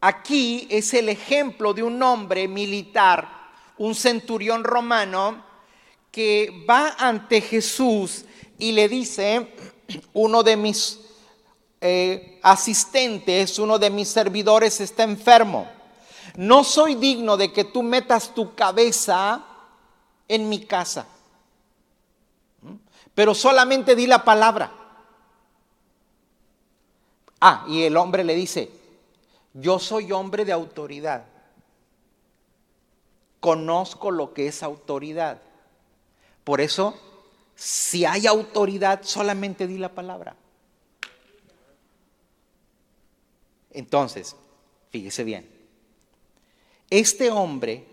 Aquí 0.02 0.68
es 0.72 0.94
el 0.96 1.10
ejemplo 1.10 1.74
de 1.74 1.84
un 1.84 2.02
hombre 2.02 2.48
militar, 2.48 3.30
un 3.78 3.94
centurión 3.94 4.64
romano, 4.64 5.46
que 6.12 6.66
va 6.68 6.96
ante 6.98 7.42
Jesús 7.42 8.26
y 8.58 8.72
le 8.72 8.90
dice, 8.90 9.54
uno 10.14 10.42
de 10.42 10.58
mis 10.58 11.00
eh, 11.82 12.40
asistentes, 12.42 13.60
uno 13.60 13.78
de 13.78 13.92
mis 13.92 14.08
servidores 14.08 14.82
está 14.82 15.04
enfermo 15.04 15.79
no 16.36 16.64
soy 16.64 16.96
digno 16.96 17.38
de 17.38 17.52
que 17.52 17.64
tú 17.64 17.84
metas 17.84 18.34
tu 18.34 18.56
cabeza 18.56 19.44
en 20.28 20.50
mi 20.50 20.66
casa, 20.66 21.08
pero 23.16 23.34
solamente 23.34 23.96
di 23.96 24.08
la 24.08 24.24
palabra. 24.24 24.72
Ah, 27.42 27.66
y 27.68 27.84
el 27.84 27.96
hombre 27.98 28.24
le 28.24 28.36
dice, 28.36 28.70
yo 29.54 29.80
soy 29.80 30.12
hombre 30.12 30.46
de 30.46 30.52
autoridad, 30.52 31.26
conozco 33.40 34.12
lo 34.12 34.34
que 34.34 34.48
es 34.48 34.62
autoridad. 34.62 35.42
Por 36.44 36.62
eso, 36.62 36.98
si 37.56 38.06
hay 38.06 38.28
autoridad, 38.28 39.02
solamente 39.04 39.68
di 39.68 39.78
la 39.78 39.90
palabra. 39.90 40.36
Entonces, 43.72 44.36
fíjese 44.90 45.24
bien, 45.24 45.59
este 46.90 47.30
hombre 47.32 47.86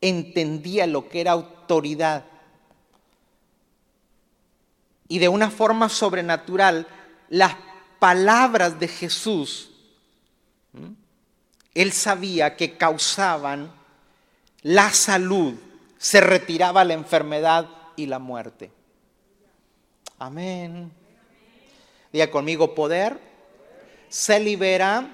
entendía 0.00 0.86
lo 0.86 1.08
que 1.08 1.20
era 1.20 1.32
autoridad 1.32 2.24
y 5.08 5.18
de 5.18 5.28
una 5.28 5.50
forma 5.50 5.88
sobrenatural 5.88 6.86
las 7.28 7.56
palabras 7.98 8.78
de 8.78 8.88
Jesús, 8.88 9.70
él 11.74 11.92
sabía 11.92 12.56
que 12.56 12.76
causaban 12.76 13.72
la 14.62 14.90
salud, 14.90 15.54
se 15.96 16.20
retiraba 16.20 16.84
la 16.84 16.94
enfermedad 16.94 17.68
y 17.96 18.06
la 18.06 18.18
muerte. 18.18 18.70
Amén. 20.18 20.92
Diga 22.12 22.30
conmigo, 22.30 22.74
poder 22.74 23.18
se 24.08 24.40
libera 24.40 25.08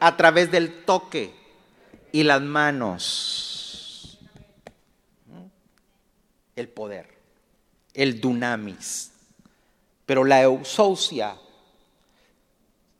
a 0.00 0.16
través 0.16 0.50
del 0.50 0.84
toque 0.84 1.41
y 2.12 2.22
las 2.22 2.42
manos. 2.42 4.18
El 6.54 6.68
poder, 6.68 7.08
el 7.94 8.20
dunamis. 8.20 9.10
Pero 10.04 10.24
la 10.24 10.42
eusousia 10.42 11.36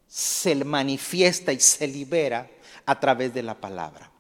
se 0.09 0.55
manifiesta 0.65 1.53
y 1.53 1.61
se 1.61 1.87
libera 1.87 2.51
a 2.87 2.99
través 2.99 3.35
de 3.35 3.43
la 3.43 3.61
palabra. 3.61 4.11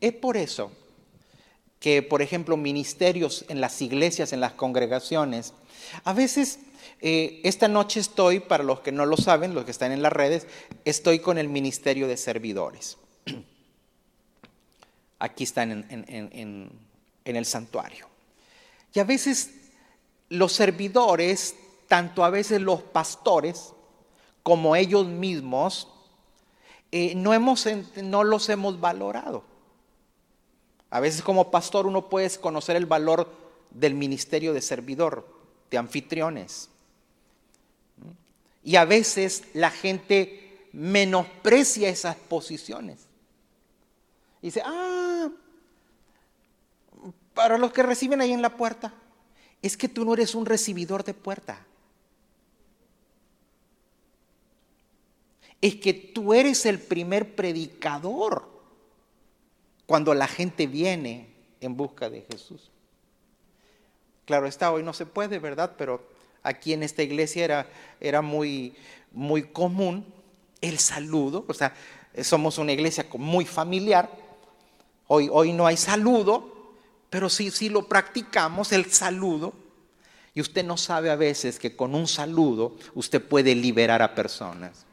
Es 0.00 0.12
por 0.12 0.36
eso 0.36 0.70
que, 1.80 2.02
por 2.02 2.22
ejemplo, 2.22 2.56
ministerios 2.56 3.44
en 3.48 3.60
las 3.60 3.82
iglesias, 3.82 4.32
en 4.32 4.40
las 4.40 4.52
congregaciones, 4.52 5.54
a 6.04 6.12
veces 6.12 6.60
eh, 7.00 7.40
esta 7.42 7.66
noche 7.66 7.98
estoy, 7.98 8.38
para 8.38 8.62
los 8.62 8.80
que 8.80 8.92
no 8.92 9.06
lo 9.06 9.16
saben, 9.16 9.54
los 9.54 9.64
que 9.64 9.72
están 9.72 9.90
en 9.90 10.02
las 10.02 10.12
redes, 10.12 10.46
estoy 10.84 11.18
con 11.18 11.38
el 11.38 11.48
ministerio 11.48 12.06
de 12.06 12.16
servidores 12.16 12.98
aquí 15.18 15.44
están 15.44 15.86
en, 15.90 16.70
el 17.24 17.46
santuario. 17.46 18.06
Y 18.94 19.00
a 19.00 19.04
veces 19.04 19.52
los 20.28 20.52
servidores, 20.52 21.54
tanto 21.86 22.24
a 22.24 22.30
veces 22.30 22.60
los 22.60 22.82
pastores 22.82 23.72
como 24.42 24.76
ellos 24.76 25.06
mismos, 25.06 25.88
eh, 26.90 27.14
no, 27.14 27.34
hemos, 27.34 27.66
no 27.96 28.24
los 28.24 28.48
hemos 28.48 28.80
valorado. 28.80 29.44
A 30.90 31.00
veces 31.00 31.22
como 31.22 31.50
pastor 31.50 31.86
uno 31.86 32.08
puede 32.08 32.30
conocer 32.38 32.76
el 32.76 32.86
valor 32.86 33.30
del 33.70 33.94
ministerio 33.94 34.54
de 34.54 34.62
servidor, 34.62 35.28
de 35.70 35.78
anfitriones. 35.78 36.70
Y 38.64 38.76
a 38.76 38.84
veces 38.84 39.44
la 39.52 39.70
gente 39.70 40.68
menosprecia 40.72 41.88
esas 41.88 42.16
posiciones. 42.16 43.07
Dice, 44.40 44.62
ah, 44.64 45.30
para 47.34 47.58
los 47.58 47.72
que 47.72 47.82
reciben 47.82 48.20
ahí 48.20 48.32
en 48.32 48.42
la 48.42 48.56
puerta, 48.56 48.92
es 49.62 49.76
que 49.76 49.88
tú 49.88 50.04
no 50.04 50.14
eres 50.14 50.34
un 50.34 50.46
recibidor 50.46 51.04
de 51.04 51.14
puerta. 51.14 51.64
Es 55.60 55.76
que 55.76 55.92
tú 55.92 56.34
eres 56.34 56.66
el 56.66 56.78
primer 56.78 57.34
predicador 57.34 58.48
cuando 59.86 60.14
la 60.14 60.28
gente 60.28 60.66
viene 60.66 61.28
en 61.60 61.76
busca 61.76 62.10
de 62.10 62.22
Jesús. 62.22 62.70
Claro 64.24 64.46
está, 64.46 64.70
hoy 64.70 64.82
no 64.82 64.92
se 64.92 65.06
puede, 65.06 65.38
¿verdad? 65.38 65.74
Pero 65.76 66.06
aquí 66.42 66.72
en 66.72 66.82
esta 66.82 67.02
iglesia 67.02 67.44
era, 67.44 67.66
era 68.00 68.22
muy, 68.22 68.76
muy 69.10 69.44
común 69.44 70.04
el 70.60 70.78
saludo, 70.78 71.44
o 71.48 71.54
sea, 71.54 71.74
somos 72.22 72.58
una 72.58 72.72
iglesia 72.72 73.06
muy 73.16 73.44
familiar 73.44 74.10
Hoy, 75.08 75.28
hoy 75.32 75.52
no 75.52 75.66
hay 75.66 75.76
saludo, 75.76 76.76
pero 77.10 77.28
sí, 77.28 77.50
sí 77.50 77.68
lo 77.68 77.88
practicamos, 77.88 78.72
el 78.72 78.92
saludo. 78.92 79.54
Y 80.34 80.40
usted 80.40 80.64
no 80.64 80.76
sabe 80.76 81.10
a 81.10 81.16
veces 81.16 81.58
que 81.58 81.74
con 81.74 81.94
un 81.94 82.06
saludo 82.06 82.76
usted 82.94 83.20
puede 83.20 83.54
liberar 83.54 84.02
a 84.02 84.14
personas. 84.14 84.86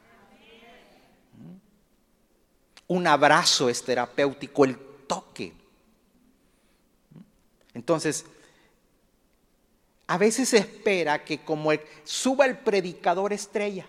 Un 2.88 3.06
abrazo 3.06 3.68
es 3.68 3.82
terapéutico, 3.84 4.64
el 4.64 4.76
toque. 5.06 5.52
Entonces, 7.74 8.24
a 10.06 10.18
veces 10.18 10.48
se 10.48 10.58
espera 10.58 11.24
que 11.24 11.42
como 11.42 11.70
suba 12.04 12.46
el 12.46 12.58
predicador 12.58 13.32
estrella 13.32 13.86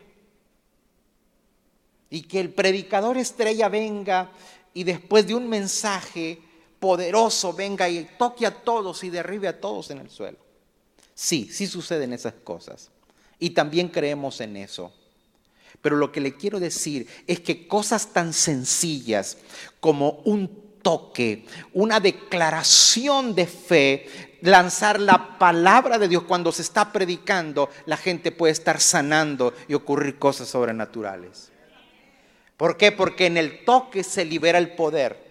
y 2.09 2.23
que 2.23 2.39
el 2.39 2.49
predicador 2.51 3.17
estrella 3.17 3.69
venga 3.69 4.29
y 4.77 4.83
después 4.83 5.25
de 5.25 5.33
un 5.33 5.49
mensaje 5.49 6.39
poderoso 6.79 7.51
venga 7.51 7.89
y 7.89 8.07
toque 8.15 8.45
a 8.45 8.51
todos 8.51 9.03
y 9.03 9.09
derribe 9.09 9.47
a 9.47 9.59
todos 9.59 9.89
en 9.89 9.97
el 9.97 10.11
suelo. 10.11 10.37
Sí, 11.15 11.49
sí 11.51 11.65
suceden 11.65 12.13
esas 12.13 12.35
cosas. 12.43 12.91
Y 13.39 13.49
también 13.49 13.87
creemos 13.87 14.39
en 14.39 14.55
eso. 14.55 14.93
Pero 15.81 15.95
lo 15.95 16.11
que 16.11 16.21
le 16.21 16.35
quiero 16.35 16.59
decir 16.59 17.07
es 17.25 17.39
que 17.39 17.67
cosas 17.67 18.13
tan 18.13 18.33
sencillas 18.33 19.39
como 19.79 20.21
un 20.25 20.77
toque, 20.83 21.47
una 21.73 21.99
declaración 21.99 23.33
de 23.33 23.47
fe, 23.47 24.37
lanzar 24.41 24.99
la 24.99 25.39
palabra 25.39 25.97
de 25.97 26.07
Dios 26.07 26.21
cuando 26.21 26.51
se 26.51 26.61
está 26.61 26.93
predicando, 26.93 27.71
la 27.87 27.97
gente 27.97 28.31
puede 28.31 28.53
estar 28.53 28.79
sanando 28.79 29.55
y 29.67 29.73
ocurrir 29.73 30.19
cosas 30.19 30.47
sobrenaturales. 30.49 31.51
¿Por 32.57 32.75
qué? 32.75 32.91
Porque 32.91 33.27
en 33.27 33.37
el 33.37 33.63
toque 33.63 34.03
se 34.03 34.25
libera 34.25 34.57
el 34.57 34.71
poder. 34.71 35.25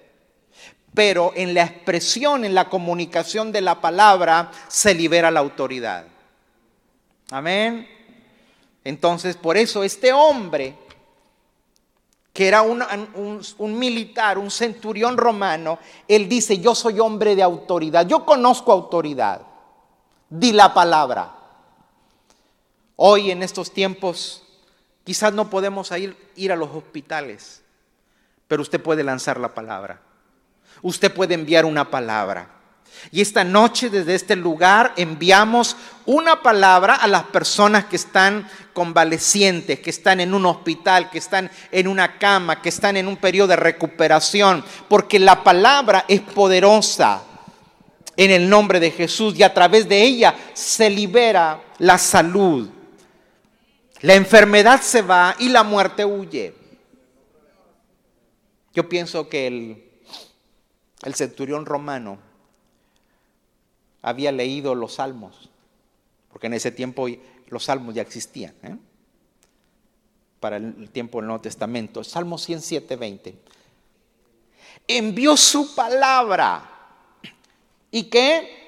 Pero 0.95 1.33
en 1.35 1.53
la 1.53 1.65
expresión, 1.65 2.45
en 2.45 2.55
la 2.55 2.71
comunicación 2.71 3.53
de 3.53 3.61
la 3.61 3.81
palabra, 3.81 4.53
se 4.69 4.95
libera 4.95 5.31
la 5.33 5.41
autoridad. 5.41 6.07
Amén. 7.31 7.89
Entonces, 8.85 9.37
por 9.37 9.57
eso 9.57 9.83
este 9.83 10.13
hombre, 10.13 10.77
que 12.33 12.47
era 12.47 12.63
un, 12.63 12.85
un, 13.59 13.79
militar, 13.79 14.39
un 14.39 14.51
centurión 14.51 15.17
romano, 15.17 15.81
él 16.07 16.29
dice, 16.29 16.59
yo 16.59 16.75
soy 16.75 17.01
hombre 17.01 17.35
de 17.35 17.43
autoridad, 17.43 18.07
yo 18.07 18.25
conozco 18.25 18.71
autoridad, 18.71 19.43
di 20.31 20.53
la 20.53 20.73
palabra. 20.73 21.35
Hoy 22.95 23.33
en 23.33 23.43
estos 23.43 23.73
tiempos 23.73 24.46
quizás 25.07 25.33
no 25.33 25.49
podemos 25.49 25.93
ir, 25.93 26.53
a 26.53 26.57
los 26.57 26.71
hospitales, 26.71 27.63
pero 28.49 28.61
usted 28.61 28.83
puede 28.83 29.05
lanzar 29.05 29.39
la 29.39 29.55
palabra, 29.55 30.01
usted 30.83 31.15
puede 31.15 31.35
enviar 31.35 31.65
una 31.65 31.89
palabra. 31.89 32.51
Y 33.13 33.21
esta 33.21 33.45
noche 33.45 33.89
desde 33.89 34.15
este 34.15 34.35
lugar 34.35 34.93
enviamos 34.97 35.77
una 36.07 36.43
palabra 36.43 36.97
a 36.97 37.07
las 37.07 37.25
personas 37.25 37.85
que 37.85 37.97
están 37.97 38.49
convalecientes, 38.73 39.79
que 39.79 39.91
están 39.91 40.19
en 40.19 40.35
un 40.35 40.45
hospital, 40.47 41.11
que 41.11 41.19
están 41.19 41.51
en 41.71 41.87
una 41.87 42.19
cama, 42.19 42.61
que 42.61 42.71
están 42.71 42.97
en 42.97 43.07
un 43.07 43.17
periodo 43.17 43.49
de 43.49 43.57
recuperación, 43.57 44.65
porque 44.89 45.21
la 45.21 45.45
palabra 45.45 46.05
es 46.09 46.21
poderosa 46.21 47.23
en 48.17 48.31
el 48.31 48.49
nombre 48.49 48.81
de 48.81 48.91
Jesús 48.91 49.39
y 49.39 49.45
a 49.45 49.55
través 49.55 49.89
de 49.89 50.03
ella 50.03 50.35
se 50.55 50.91
libera 50.91 51.61
la 51.79 51.99
salud. 51.99 52.71
La 54.03 54.15
enfermedad 54.15 54.83
se 54.83 55.03
va 55.03 55.35
y 55.39 55.49
la 55.49 55.63
muerte 55.63 56.05
huye. 56.05 56.55
Yo 58.75 58.89
pienso 58.89 59.29
que 59.29 59.47
el, 59.47 59.83
centurión 61.15 61.65
romano 61.65 62.19
había 64.03 64.33
leído 64.33 64.75
los 64.75 64.95
salmos, 64.95 65.49
porque 66.31 66.49
en 66.49 66.55
ese 66.55 66.71
tiempo 66.73 67.07
los 67.49 67.65
salmos 67.65 67.95
ya 67.95 68.03
existían, 68.03 68.55
¿eh? 68.63 68.77
para 70.41 70.59
el 70.59 70.91
tiempo 70.91 71.19
del 71.19 71.29
Nuevo 71.29 71.41
Testamento. 71.41 72.05
Salmo 72.05 72.37
107, 72.37 72.97
20. 72.97 73.39
Envió 74.87 75.37
su 75.37 75.75
palabra. 75.75 76.71
¿Y 77.91 78.05
qué? 78.05 78.67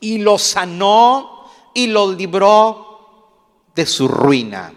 Y 0.00 0.18
lo 0.18 0.36
sanó 0.36 1.48
y 1.74 1.86
lo 1.86 2.12
libró 2.12 2.91
de 3.74 3.86
su 3.86 4.08
ruina. 4.08 4.72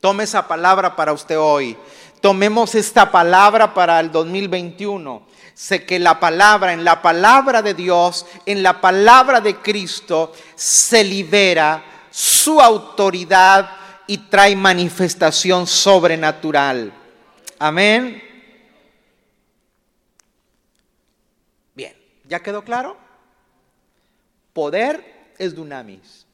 Tome 0.00 0.24
esa 0.24 0.46
palabra 0.46 0.96
para 0.96 1.12
usted 1.12 1.38
hoy. 1.38 1.76
Tomemos 2.20 2.74
esta 2.74 3.10
palabra 3.10 3.72
para 3.72 4.00
el 4.00 4.10
2021 4.10 5.30
sé 5.60 5.84
que 5.84 5.98
la 5.98 6.18
palabra, 6.18 6.72
en 6.72 6.84
la 6.84 7.02
palabra 7.02 7.60
de 7.60 7.74
Dios, 7.74 8.24
en 8.46 8.62
la 8.62 8.80
palabra 8.80 9.42
de 9.42 9.56
Cristo, 9.56 10.32
se 10.54 11.04
libera 11.04 11.84
su 12.10 12.62
autoridad 12.62 13.70
y 14.06 14.16
trae 14.16 14.56
manifestación 14.56 15.66
sobrenatural. 15.66 16.94
Amén. 17.58 18.22
Bien, 21.74 21.94
¿ya 22.26 22.40
quedó 22.40 22.64
claro? 22.64 22.96
Poder 24.54 25.34
es 25.36 25.54
dunamis. 25.54 26.26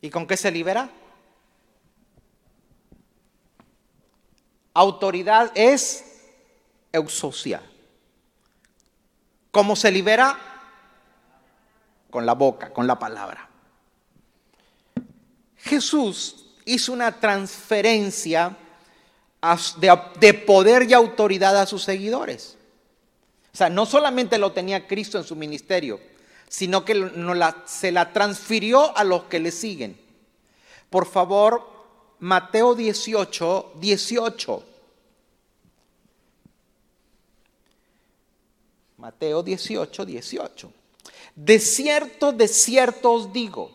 ¿Y 0.00 0.10
con 0.10 0.26
qué 0.26 0.36
se 0.36 0.50
libera? 0.50 0.90
Autoridad 4.74 5.52
es 5.54 6.04
eusocia. 6.92 7.62
¿Cómo 9.50 9.74
se 9.74 9.90
libera? 9.90 10.38
Con 12.10 12.26
la 12.26 12.34
boca, 12.34 12.72
con 12.72 12.86
la 12.86 12.98
palabra. 12.98 13.48
Jesús 15.56 16.46
hizo 16.66 16.92
una 16.92 17.12
transferencia 17.12 18.56
de, 20.20 20.34
poder 20.34 20.88
y 20.88 20.94
autoridad 20.94 21.56
a 21.58 21.66
sus 21.66 21.84
seguidores. 21.84 22.56
O 23.52 23.56
sea, 23.56 23.70
no 23.70 23.86
solamente 23.86 24.38
lo 24.38 24.52
tenía 24.52 24.86
Cristo 24.86 25.18
en 25.18 25.24
su 25.24 25.36
ministerio, 25.36 26.00
sino 26.48 26.84
que 26.84 27.10
se 27.66 27.92
la 27.92 28.12
transfirió 28.12 28.96
a 28.96 29.04
los 29.04 29.24
que 29.24 29.40
le 29.40 29.50
siguen. 29.50 29.98
Por 30.90 31.06
favor, 31.06 31.68
Mateo 32.20 32.74
18, 32.74 33.72
18. 33.76 34.62
Mateo 38.98 39.42
18, 39.42 40.06
18. 40.06 40.72
De 41.34 41.58
cierto, 41.58 42.32
de 42.32 42.48
cierto 42.48 43.12
os 43.12 43.32
digo, 43.32 43.70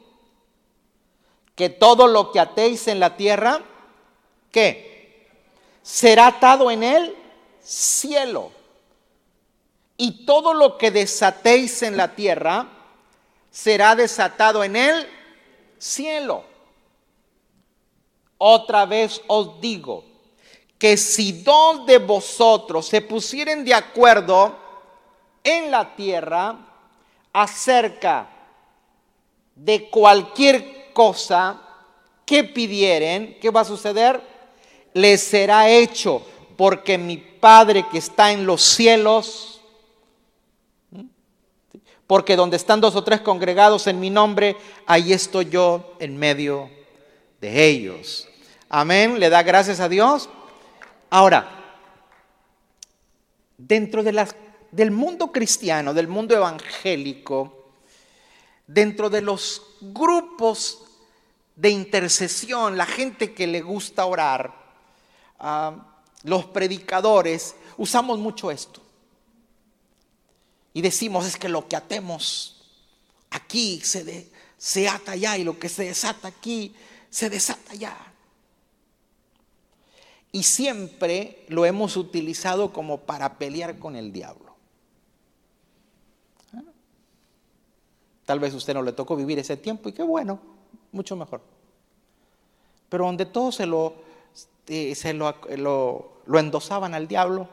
que 1.55 1.69
todo 1.69 2.07
lo 2.07 2.31
que 2.31 2.39
atéis 2.39 2.87
en 2.87 2.99
la 2.99 3.15
tierra, 3.15 3.61
¿qué? 4.51 5.29
Será 5.83 6.27
atado 6.27 6.71
en 6.71 6.83
el 6.83 7.15
cielo. 7.61 8.51
Y 10.01 10.25
todo 10.25 10.55
lo 10.55 10.79
que 10.79 10.89
desatéis 10.89 11.83
en 11.83 11.95
la 11.95 12.15
tierra, 12.15 12.67
será 13.51 13.93
desatado 13.95 14.63
en 14.63 14.75
el 14.75 15.07
cielo. 15.77 16.43
Otra 18.39 18.87
vez 18.87 19.21
os 19.27 19.61
digo, 19.61 20.03
que 20.79 20.97
si 20.97 21.43
dos 21.43 21.85
de 21.85 21.99
vosotros 21.99 22.87
se 22.87 23.01
pusieren 23.01 23.63
de 23.63 23.75
acuerdo 23.75 24.57
en 25.43 25.69
la 25.69 25.95
tierra 25.95 26.57
acerca 27.31 28.27
de 29.53 29.87
cualquier 29.87 30.91
cosa 30.93 31.61
que 32.25 32.43
pidieren, 32.43 33.37
¿qué 33.39 33.51
va 33.51 33.61
a 33.61 33.65
suceder? 33.65 34.19
Les 34.95 35.21
será 35.21 35.69
hecho, 35.69 36.25
porque 36.57 36.97
mi 36.97 37.17
Padre 37.17 37.85
que 37.91 37.99
está 37.99 38.31
en 38.31 38.47
los 38.47 38.63
cielos, 38.63 39.60
porque 42.11 42.35
donde 42.35 42.57
están 42.57 42.81
dos 42.81 42.97
o 42.97 43.05
tres 43.05 43.21
congregados 43.21 43.87
en 43.87 43.97
mi 43.97 44.09
nombre, 44.09 44.57
ahí 44.85 45.13
estoy 45.13 45.45
yo 45.45 45.95
en 45.97 46.17
medio 46.17 46.69
de 47.39 47.65
ellos. 47.65 48.27
Amén, 48.67 49.17
le 49.17 49.29
da 49.29 49.41
gracias 49.43 49.79
a 49.79 49.87
Dios. 49.87 50.27
Ahora, 51.09 51.49
dentro 53.57 54.03
del 54.03 54.91
mundo 54.91 55.31
cristiano, 55.31 55.93
del 55.93 56.09
mundo 56.09 56.35
evangélico, 56.35 57.69
dentro 58.67 59.09
de 59.09 59.21
los 59.21 59.61
grupos 59.79 60.83
de 61.55 61.69
intercesión, 61.69 62.75
la 62.75 62.87
gente 62.87 63.33
que 63.33 63.47
le 63.47 63.61
gusta 63.61 64.03
orar, 64.05 64.53
ah, 65.39 66.01
los 66.23 66.43
predicadores, 66.47 67.55
usamos 67.77 68.19
mucho 68.19 68.51
esto. 68.51 68.81
Y 70.73 70.81
decimos, 70.81 71.25
es 71.25 71.37
que 71.37 71.49
lo 71.49 71.67
que 71.67 71.75
atemos 71.75 72.63
aquí 73.29 73.81
se, 73.81 74.31
se 74.57 74.87
ata 74.87 75.13
allá 75.13 75.37
y 75.37 75.43
lo 75.43 75.59
que 75.59 75.69
se 75.69 75.85
desata 75.85 76.27
aquí 76.27 76.73
se 77.09 77.29
desata 77.29 77.73
allá. 77.73 77.97
Y 80.31 80.43
siempre 80.43 81.45
lo 81.49 81.65
hemos 81.65 81.97
utilizado 81.97 82.71
como 82.71 83.01
para 83.01 83.37
pelear 83.37 83.77
con 83.79 83.95
el 83.95 84.13
diablo. 84.13 84.51
Tal 88.25 88.39
vez 88.39 88.53
usted 88.53 88.73
no 88.73 88.81
le 88.81 88.93
tocó 88.93 89.17
vivir 89.17 89.39
ese 89.39 89.57
tiempo 89.57 89.89
y 89.89 89.91
qué 89.91 90.03
bueno, 90.03 90.39
mucho 90.93 91.17
mejor. 91.17 91.41
Pero 92.87 93.05
donde 93.05 93.25
todos 93.25 93.55
se 93.55 93.65
lo, 93.65 93.95
eh, 94.67 94.95
se 94.95 95.13
lo, 95.13 95.35
lo, 96.25 96.39
endosaban 96.39 96.93
al 96.93 97.09
diablo. 97.09 97.49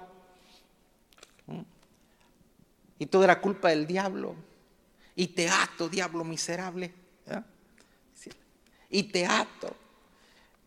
Y 2.99 3.07
todo 3.07 3.25
era 3.25 3.41
culpa 3.41 3.69
del 3.69 3.87
diablo. 3.87 4.35
Y 5.15 5.29
te 5.29 5.49
ato, 5.49 5.89
diablo 5.89 6.25
miserable. 6.25 6.93
Y 8.91 9.03
te 9.05 9.27
ato. 9.27 9.77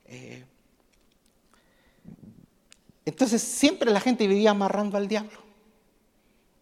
Eh, 0.06 0.46
entonces 3.06 3.42
siempre 3.42 3.92
la 3.92 4.00
gente 4.00 4.28
vivía 4.28 4.52
amarrando 4.52 4.98
al 4.98 5.08
diablo. 5.08 5.42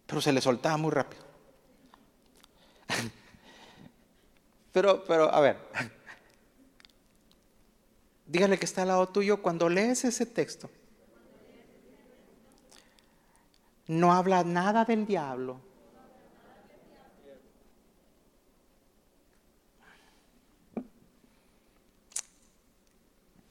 Pero 0.06 0.20
se 0.20 0.32
le 0.32 0.40
soltaba 0.40 0.76
muy 0.76 0.90
rápido. 0.90 1.24
Pero, 4.72 5.04
pero, 5.04 5.34
a 5.34 5.40
ver, 5.40 5.56
dígale 8.26 8.56
que 8.56 8.64
está 8.64 8.82
al 8.82 8.88
lado 8.88 9.08
tuyo 9.08 9.42
cuando 9.42 9.68
lees 9.68 10.04
ese 10.04 10.26
texto. 10.26 10.70
No 13.90 14.12
habla 14.12 14.44
nada 14.44 14.84
del 14.84 15.04
diablo. 15.04 15.60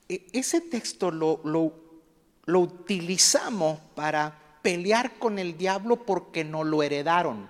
E, 0.07 0.27
ese 0.31 0.61
texto 0.61 1.11
lo, 1.11 1.41
lo, 1.43 1.73
lo 2.45 2.59
utilizamos 2.61 3.81
para 3.95 4.33
pelear 4.61 5.19
con 5.19 5.39
el 5.39 5.57
diablo 5.57 6.05
porque 6.05 6.45
no 6.45 6.63
lo 6.63 6.83
heredaron, 6.83 7.49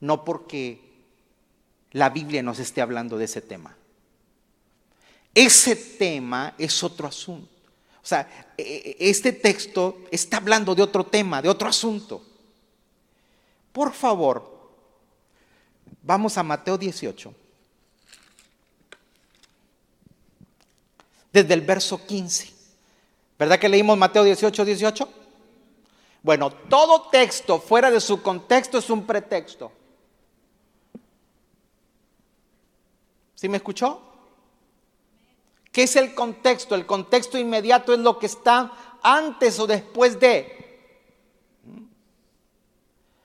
no 0.00 0.24
porque 0.24 0.80
la 1.90 2.08
Biblia 2.08 2.42
nos 2.42 2.58
esté 2.58 2.80
hablando 2.80 3.18
de 3.18 3.26
ese 3.26 3.42
tema. 3.42 3.76
Ese 5.34 5.76
tema 5.76 6.54
es 6.56 6.82
otro 6.82 7.06
asunto. 7.06 7.51
O 8.02 8.06
sea, 8.06 8.52
e, 8.58 8.96
e, 8.98 9.10
este 9.10 9.32
texto 9.32 10.02
está 10.10 10.38
hablando 10.38 10.74
de 10.74 10.82
otro 10.82 11.04
tema, 11.04 11.40
de 11.40 11.48
otro 11.48 11.68
asunto. 11.68 12.22
Por 13.72 13.92
favor, 13.92 14.50
vamos 16.02 16.36
a 16.36 16.42
Mateo 16.42 16.76
18. 16.76 17.34
Desde 21.32 21.54
el 21.54 21.60
verso 21.62 22.04
15. 22.04 22.52
¿Verdad 23.38 23.58
que 23.58 23.68
leímos 23.68 23.96
Mateo 23.96 24.24
18, 24.24 24.64
18? 24.64 25.08
Bueno, 26.22 26.50
todo 26.50 27.08
texto 27.08 27.58
fuera 27.60 27.90
de 27.90 28.00
su 28.00 28.20
contexto 28.20 28.78
es 28.78 28.90
un 28.90 29.06
pretexto. 29.06 29.72
¿Sí 33.34 33.48
me 33.48 33.56
escuchó? 33.56 34.11
¿Qué 35.72 35.84
es 35.84 35.96
el 35.96 36.14
contexto? 36.14 36.74
El 36.74 36.84
contexto 36.84 37.38
inmediato 37.38 37.94
es 37.94 37.98
lo 37.98 38.18
que 38.18 38.26
está 38.26 38.70
antes 39.02 39.58
o 39.58 39.66
después 39.66 40.20
de. 40.20 40.58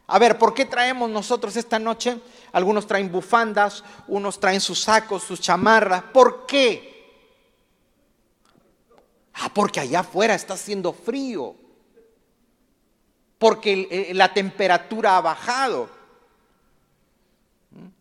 A 0.07 0.17
ver, 0.17 0.39
¿por 0.39 0.53
qué 0.53 0.65
traemos 0.65 1.09
nosotros 1.09 1.57
esta 1.57 1.77
noche? 1.77 2.21
Algunos 2.53 2.87
traen 2.87 3.11
bufandas, 3.11 3.83
unos 4.07 4.39
traen 4.39 4.61
sus 4.61 4.79
sacos, 4.79 5.23
sus 5.23 5.41
chamarras. 5.41 6.03
¿Por 6.13 6.45
qué? 6.45 6.95
Ah, 9.33 9.51
porque 9.53 9.81
allá 9.81 9.99
afuera 9.99 10.33
está 10.33 10.53
haciendo 10.53 10.93
frío. 10.93 11.53
Porque 13.37 14.11
la 14.13 14.33
temperatura 14.33 15.17
ha 15.17 15.21
bajado. 15.21 15.89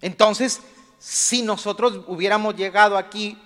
Entonces, 0.01 0.61
si 1.01 1.43
nosotros 1.43 2.05
hubiéramos 2.07 2.55
llegado 2.55 2.97
aquí 2.97 3.37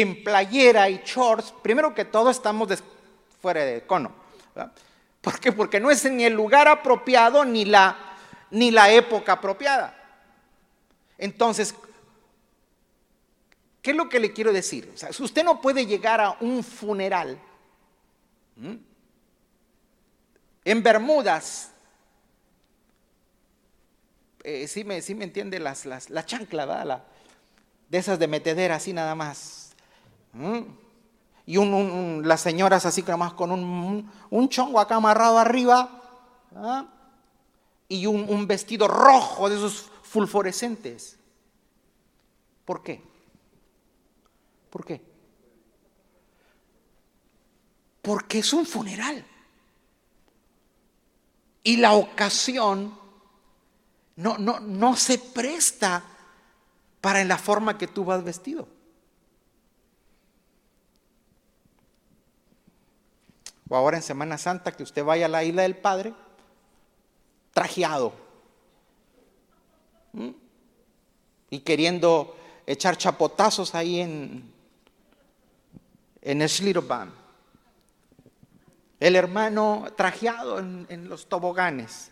en 0.00 0.22
playera 0.22 0.90
y 0.90 1.00
shorts, 1.04 1.54
primero 1.62 1.94
que 1.94 2.04
todo 2.04 2.28
estamos 2.28 2.68
fuera 3.40 3.64
de 3.64 3.86
cono. 3.86 4.12
¿Por 5.22 5.40
qué? 5.40 5.52
Porque 5.52 5.80
no 5.80 5.90
es 5.90 6.04
ni 6.10 6.24
el 6.24 6.34
lugar 6.34 6.68
apropiado 6.68 7.46
ni 7.46 7.64
la, 7.64 7.96
ni 8.50 8.70
la 8.70 8.90
época 8.90 9.32
apropiada. 9.32 9.96
Entonces, 11.16 11.74
¿qué 13.80 13.92
es 13.92 13.96
lo 13.96 14.10
que 14.10 14.20
le 14.20 14.34
quiero 14.34 14.52
decir? 14.52 14.90
O 14.94 14.98
sea, 14.98 15.08
usted 15.18 15.42
no 15.42 15.62
puede 15.62 15.86
llegar 15.86 16.20
a 16.20 16.36
un 16.40 16.62
funeral 16.62 17.40
en 20.64 20.82
Bermudas 20.82 21.70
eh, 24.44 24.68
sí, 24.68 24.84
me, 24.84 25.02
sí 25.02 25.14
me 25.14 25.24
entiende 25.24 25.58
las, 25.58 25.86
las, 25.86 26.08
la 26.08 26.24
chancla, 26.24 26.66
¿verdad? 26.66 27.02
de 27.88 27.98
esas 27.98 28.18
de 28.18 28.28
metedera, 28.28 28.76
así 28.76 28.92
nada 28.92 29.14
más. 29.14 29.65
¿Mm? 30.36 30.58
Y 31.46 31.56
las 32.24 32.40
señoras 32.40 32.84
así 32.86 33.02
más 33.16 33.32
con 33.32 33.52
un, 33.52 34.10
un, 34.30 34.48
chongo 34.48 34.80
acá 34.80 34.96
amarrado 34.96 35.38
arriba. 35.38 36.02
¿ah? 36.56 36.86
Y 37.88 38.06
un, 38.06 38.46
vestido 38.46 38.88
rojo 38.88 39.48
de 39.48 39.56
esos 39.56 39.88
fulforescentes. 40.02 41.18
¿Por 42.64 42.82
qué? 42.82 43.02
¿Por 44.70 44.84
qué? 44.84 45.00
Porque 48.02 48.40
es 48.40 48.52
un 48.52 48.66
funeral. 48.66 49.24
Y 51.62 51.76
la 51.76 51.92
ocasión 51.92 52.98
no, 54.16 54.36
no, 54.38 54.58
no 54.60 54.96
se 54.96 55.18
presta 55.18 56.02
para 57.00 57.20
en 57.20 57.28
la 57.28 57.38
forma 57.38 57.78
que 57.78 57.86
tú 57.86 58.04
vas 58.04 58.24
vestido. 58.24 58.75
O 63.68 63.76
ahora 63.76 63.96
en 63.96 64.02
Semana 64.02 64.38
Santa 64.38 64.72
que 64.72 64.82
usted 64.82 65.04
vaya 65.04 65.26
a 65.26 65.28
la 65.28 65.44
isla 65.44 65.62
del 65.62 65.76
Padre, 65.76 66.14
trajeado. 67.52 68.12
Y 71.50 71.60
queriendo 71.60 72.36
echar 72.66 72.96
chapotazos 72.96 73.74
ahí 73.74 74.00
en, 74.00 74.52
en 76.22 76.48
Schlitterbahn. 76.48 77.12
El 78.98 79.16
hermano 79.16 79.86
trajeado 79.96 80.58
en, 80.58 80.86
en 80.88 81.08
los 81.08 81.28
toboganes 81.28 82.10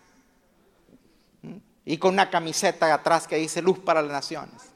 y 1.84 1.98
con 1.98 2.14
una 2.14 2.30
camiseta 2.30 2.92
atrás 2.92 3.26
que 3.26 3.36
dice 3.36 3.62
luz 3.62 3.78
para 3.78 4.02
las 4.02 4.12
naciones. 4.12 4.73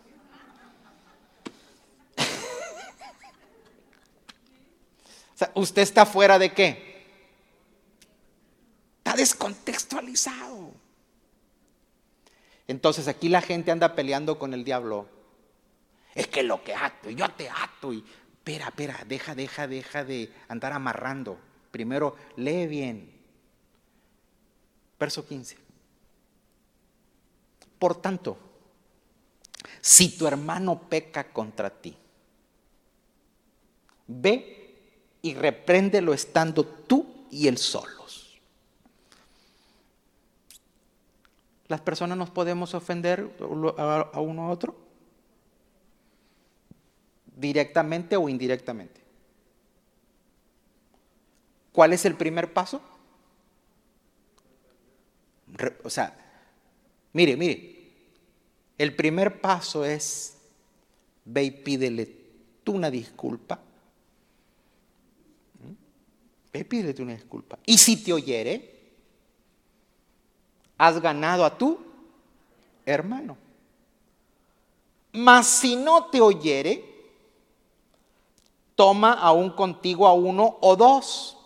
¿Usted 5.55 5.83
está 5.83 6.07
fuera 6.07 6.39
de 6.39 6.53
qué? 6.53 6.89
Está 8.99 9.17
descontextualizado. 9.17 10.73
Entonces 12.67 13.09
aquí 13.09 13.29
la 13.29 13.41
gente 13.41 13.71
anda 13.71 13.95
peleando 13.95 14.39
con 14.39 14.53
el 14.53 14.65
diablo. 14.65 15.09
Es 16.15 16.27
que 16.27 16.43
lo 16.43 16.63
que 16.63 16.75
ato, 16.75 17.11
yo 17.11 17.29
te 17.31 17.49
ato 17.49 17.93
y 17.93 18.05
espera, 18.33 18.67
espera, 18.67 19.05
deja, 19.07 19.35
deja, 19.35 19.67
deja 19.67 20.05
de 20.05 20.33
andar 20.49 20.73
amarrando. 20.73 21.39
Primero 21.71 22.17
lee 22.37 22.67
bien. 22.67 23.19
Verso 24.99 25.27
15. 25.27 25.57
Por 27.79 28.01
tanto, 28.03 28.37
si 29.81 30.17
tu 30.17 30.27
hermano 30.27 30.89
peca 30.89 31.33
contra 31.33 31.71
ti, 31.71 31.97
ve 34.09 34.58
y 35.23 35.35
repréndelo 35.35 36.15
estando 36.15 36.65
tú 36.65 37.27
y 37.31 37.49
él 37.49 37.59
solos. 37.59 38.41
¿Las 41.69 41.81
personas 41.81 42.17
nos 42.17 42.31
podemos 42.31 42.75
ofender 42.75 43.31
a 43.41 44.21
uno 44.21 44.43
a 44.45 44.51
otro? 44.51 44.77
Directamente 47.37 48.17
o 48.17 48.29
indirectamente. 48.29 49.01
¿Cuál 51.73 51.93
es 51.93 52.05
el 52.05 52.15
primer 52.15 52.53
paso? 52.53 52.81
O 55.85 55.91
sea, 55.91 56.29
Mire, 57.13 57.37
mire, 57.37 57.77
el 58.77 58.95
primer 58.95 59.41
paso 59.41 59.85
es 59.85 60.37
ve 61.25 61.45
y 61.45 61.51
pídele 61.51 62.17
tú 62.63 62.73
una 62.73 62.91
disculpa. 62.91 63.61
Ve 66.59 66.65
pídele 66.65 67.03
una 67.03 67.15
disculpa. 67.15 67.57
Y 67.65 67.79
si 67.79 68.03
te 68.03 68.13
oyere, 68.13 68.75
has 70.77 71.01
ganado 71.01 71.45
a 71.45 71.57
tu 71.57 71.79
hermano. 72.85 73.37
Mas 75.13 75.47
si 75.47 75.77
no 75.77 76.07
te 76.07 76.21
oyere, 76.21 76.85
toma 78.75 79.13
aún 79.13 79.51
contigo 79.51 80.07
a 80.07 80.13
uno 80.15 80.59
o 80.61 80.75
dos 80.75 81.37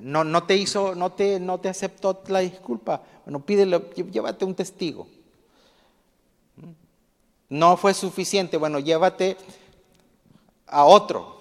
no, 0.00 0.24
no 0.24 0.42
te 0.44 0.56
hizo, 0.56 0.94
no 0.94 1.12
te, 1.12 1.38
no 1.38 1.60
te 1.60 1.68
aceptó 1.68 2.22
la 2.26 2.40
disculpa. 2.40 3.02
Bueno, 3.24 3.44
pídelo, 3.44 3.90
llévate 3.90 4.44
un 4.44 4.54
testigo. 4.54 5.06
No 7.48 7.76
fue 7.76 7.94
suficiente, 7.94 8.56
bueno, 8.56 8.80
llévate 8.80 9.36
a 10.66 10.84
otro. 10.84 11.35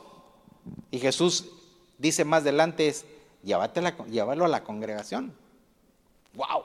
Y 0.91 0.99
Jesús 0.99 1.45
dice 1.97 2.25
más 2.25 2.41
adelante 2.41 2.87
es, 2.87 3.05
llévalo 3.43 4.45
a 4.45 4.47
la 4.47 4.63
congregación. 4.63 5.33
¡Wow! 6.33 6.63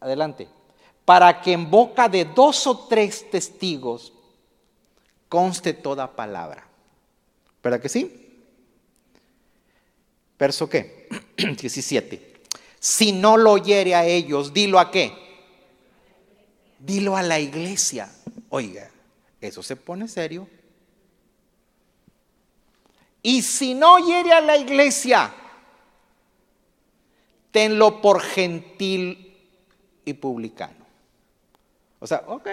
Adelante. 0.00 0.48
Para 1.04 1.40
que 1.40 1.52
en 1.52 1.70
boca 1.70 2.08
de 2.08 2.24
dos 2.24 2.66
o 2.66 2.86
tres 2.86 3.30
testigos 3.30 4.12
conste 5.28 5.72
toda 5.72 6.14
palabra. 6.14 6.66
¿Verdad 7.62 7.80
que 7.80 7.88
sí? 7.88 8.44
Verso 10.38 10.68
qué? 10.68 11.08
17. 11.36 12.32
Si 12.80 13.12
no 13.12 13.36
lo 13.36 13.52
oyere 13.52 13.94
a 13.94 14.04
ellos, 14.04 14.52
dilo 14.52 14.80
a 14.80 14.90
qué? 14.90 15.12
Dilo 16.80 17.16
a 17.16 17.22
la 17.22 17.38
iglesia. 17.38 18.12
Oiga, 18.48 18.90
eso 19.40 19.62
se 19.62 19.76
pone 19.76 20.08
serio. 20.08 20.48
Y 23.22 23.42
si 23.42 23.74
no 23.74 23.94
oyere 23.94 24.32
a 24.32 24.40
la 24.40 24.56
iglesia, 24.56 25.32
tenlo 27.52 28.00
por 28.00 28.20
gentil 28.20 29.36
y 30.04 30.14
publicano. 30.14 30.84
O 32.00 32.06
sea, 32.06 32.24
ok, 32.26 32.48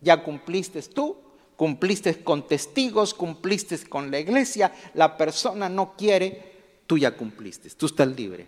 Ya 0.00 0.22
cumpliste 0.22 0.82
tú, 0.82 1.16
cumpliste 1.56 2.22
con 2.22 2.46
testigos, 2.46 3.14
cumpliste 3.14 3.88
con 3.88 4.10
la 4.10 4.18
iglesia, 4.18 4.72
la 4.94 5.16
persona 5.16 5.68
no 5.68 5.94
quiere, 5.96 6.82
tú 6.86 6.98
ya 6.98 7.16
cumpliste, 7.16 7.70
tú 7.70 7.86
estás 7.86 8.08
libre. 8.08 8.46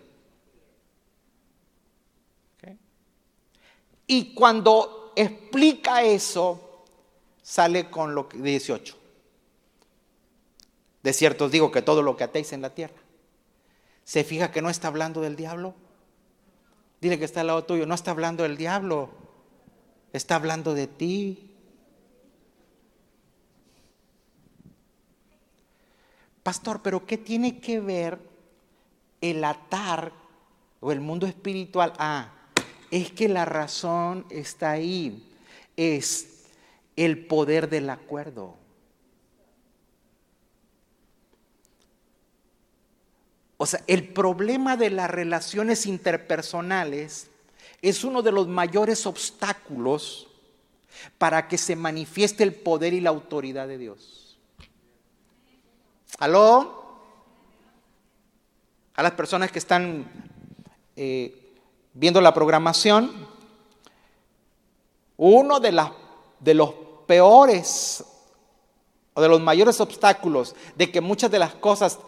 Y 4.10 4.32
cuando 4.34 5.12
explica 5.14 6.02
eso, 6.02 6.84
sale 7.42 7.90
con 7.90 8.14
lo 8.14 8.26
que 8.28 8.38
18. 8.38 8.97
De 11.08 11.14
cierto 11.14 11.46
os 11.46 11.50
digo 11.50 11.72
que 11.72 11.80
todo 11.80 12.02
lo 12.02 12.18
que 12.18 12.24
atéis 12.24 12.52
en 12.52 12.60
la 12.60 12.74
tierra. 12.74 13.00
¿Se 14.04 14.24
fija 14.24 14.52
que 14.52 14.60
no 14.60 14.68
está 14.68 14.88
hablando 14.88 15.22
del 15.22 15.36
diablo? 15.36 15.74
Dile 17.00 17.18
que 17.18 17.24
está 17.24 17.40
al 17.40 17.46
lado 17.46 17.64
tuyo, 17.64 17.86
no 17.86 17.94
está 17.94 18.10
hablando 18.10 18.42
del 18.42 18.58
diablo, 18.58 19.08
está 20.12 20.34
hablando 20.34 20.74
de 20.74 20.86
ti. 20.86 21.50
Pastor, 26.42 26.82
pero 26.82 27.06
¿qué 27.06 27.16
tiene 27.16 27.58
que 27.58 27.80
ver 27.80 28.18
el 29.22 29.42
atar 29.44 30.12
o 30.78 30.92
el 30.92 31.00
mundo 31.00 31.26
espiritual? 31.26 31.94
Ah, 31.96 32.34
es 32.90 33.12
que 33.12 33.30
la 33.30 33.46
razón 33.46 34.26
está 34.28 34.72
ahí, 34.72 35.26
es 35.74 36.44
el 36.96 37.24
poder 37.24 37.70
del 37.70 37.88
acuerdo. 37.88 38.67
O 43.58 43.66
sea, 43.66 43.82
el 43.88 44.08
problema 44.08 44.76
de 44.76 44.88
las 44.88 45.10
relaciones 45.10 45.84
interpersonales 45.84 47.28
es 47.82 48.04
uno 48.04 48.22
de 48.22 48.32
los 48.32 48.46
mayores 48.46 49.04
obstáculos 49.04 50.28
para 51.18 51.48
que 51.48 51.58
se 51.58 51.74
manifieste 51.76 52.44
el 52.44 52.54
poder 52.54 52.94
y 52.94 53.00
la 53.00 53.10
autoridad 53.10 53.66
de 53.66 53.78
Dios. 53.78 54.38
¿Aló? 56.18 56.86
A 58.94 59.02
las 59.02 59.12
personas 59.12 59.50
que 59.50 59.58
están 59.58 60.08
eh, 60.94 61.54
viendo 61.94 62.20
la 62.20 62.34
programación, 62.34 63.10
uno 65.16 65.58
de, 65.58 65.84
de 66.38 66.54
los 66.54 66.74
peores 67.06 68.04
o 69.14 69.20
de 69.20 69.28
los 69.28 69.40
mayores 69.40 69.80
obstáculos 69.80 70.54
de 70.76 70.92
que 70.92 71.00
muchas 71.00 71.30
de 71.30 71.40
las 71.40 71.54
cosas 71.54 71.98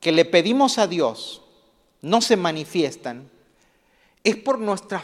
que 0.00 0.12
le 0.12 0.24
pedimos 0.24 0.78
a 0.78 0.86
Dios 0.86 1.42
no 2.00 2.20
se 2.20 2.36
manifiestan, 2.36 3.28
es 4.22 4.36
por 4.36 4.58
nuestra, 4.58 5.02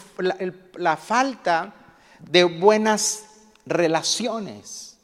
la, 0.77 0.97
falta 0.97 1.75
de 2.21 2.45
buenas 2.45 3.27
relaciones. 3.67 4.97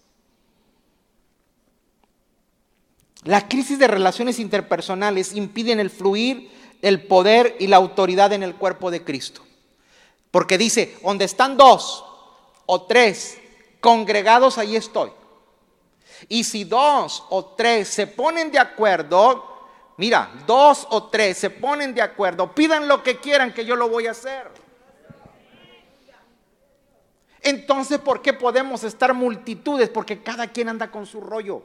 La 3.24 3.48
crisis 3.48 3.78
de 3.78 3.86
relaciones 3.86 4.38
interpersonales 4.38 5.34
impiden 5.34 5.80
el 5.80 5.90
fluir, 5.90 6.50
el 6.82 7.06
poder 7.06 7.56
y 7.60 7.66
la 7.66 7.76
autoridad 7.76 8.32
en 8.32 8.42
el 8.42 8.54
cuerpo 8.54 8.90
de 8.90 9.04
Cristo. 9.04 9.42
Porque 10.30 10.58
dice, 10.58 10.96
donde 11.02 11.24
están 11.24 11.56
dos 11.56 12.04
o 12.66 12.82
tres 12.82 13.38
congregados, 13.80 14.58
ahí 14.58 14.76
estoy. 14.76 15.10
Y 16.28 16.44
si 16.44 16.64
dos 16.64 17.24
o 17.30 17.44
tres 17.44 17.88
se 17.88 18.06
ponen 18.06 18.50
de 18.50 18.58
acuerdo, 18.58 19.50
Mira, 20.00 20.30
dos 20.46 20.86
o 20.88 21.10
tres 21.10 21.36
se 21.36 21.50
ponen 21.50 21.92
de 21.92 22.00
acuerdo, 22.00 22.54
pidan 22.54 22.88
lo 22.88 23.02
que 23.02 23.18
quieran 23.18 23.52
que 23.52 23.66
yo 23.66 23.76
lo 23.76 23.90
voy 23.90 24.06
a 24.06 24.12
hacer. 24.12 24.50
Entonces, 27.42 27.98
¿por 27.98 28.22
qué 28.22 28.32
podemos 28.32 28.82
estar 28.82 29.12
multitudes? 29.12 29.90
Porque 29.90 30.22
cada 30.22 30.46
quien 30.46 30.70
anda 30.70 30.90
con 30.90 31.04
su 31.04 31.20
rollo. 31.20 31.62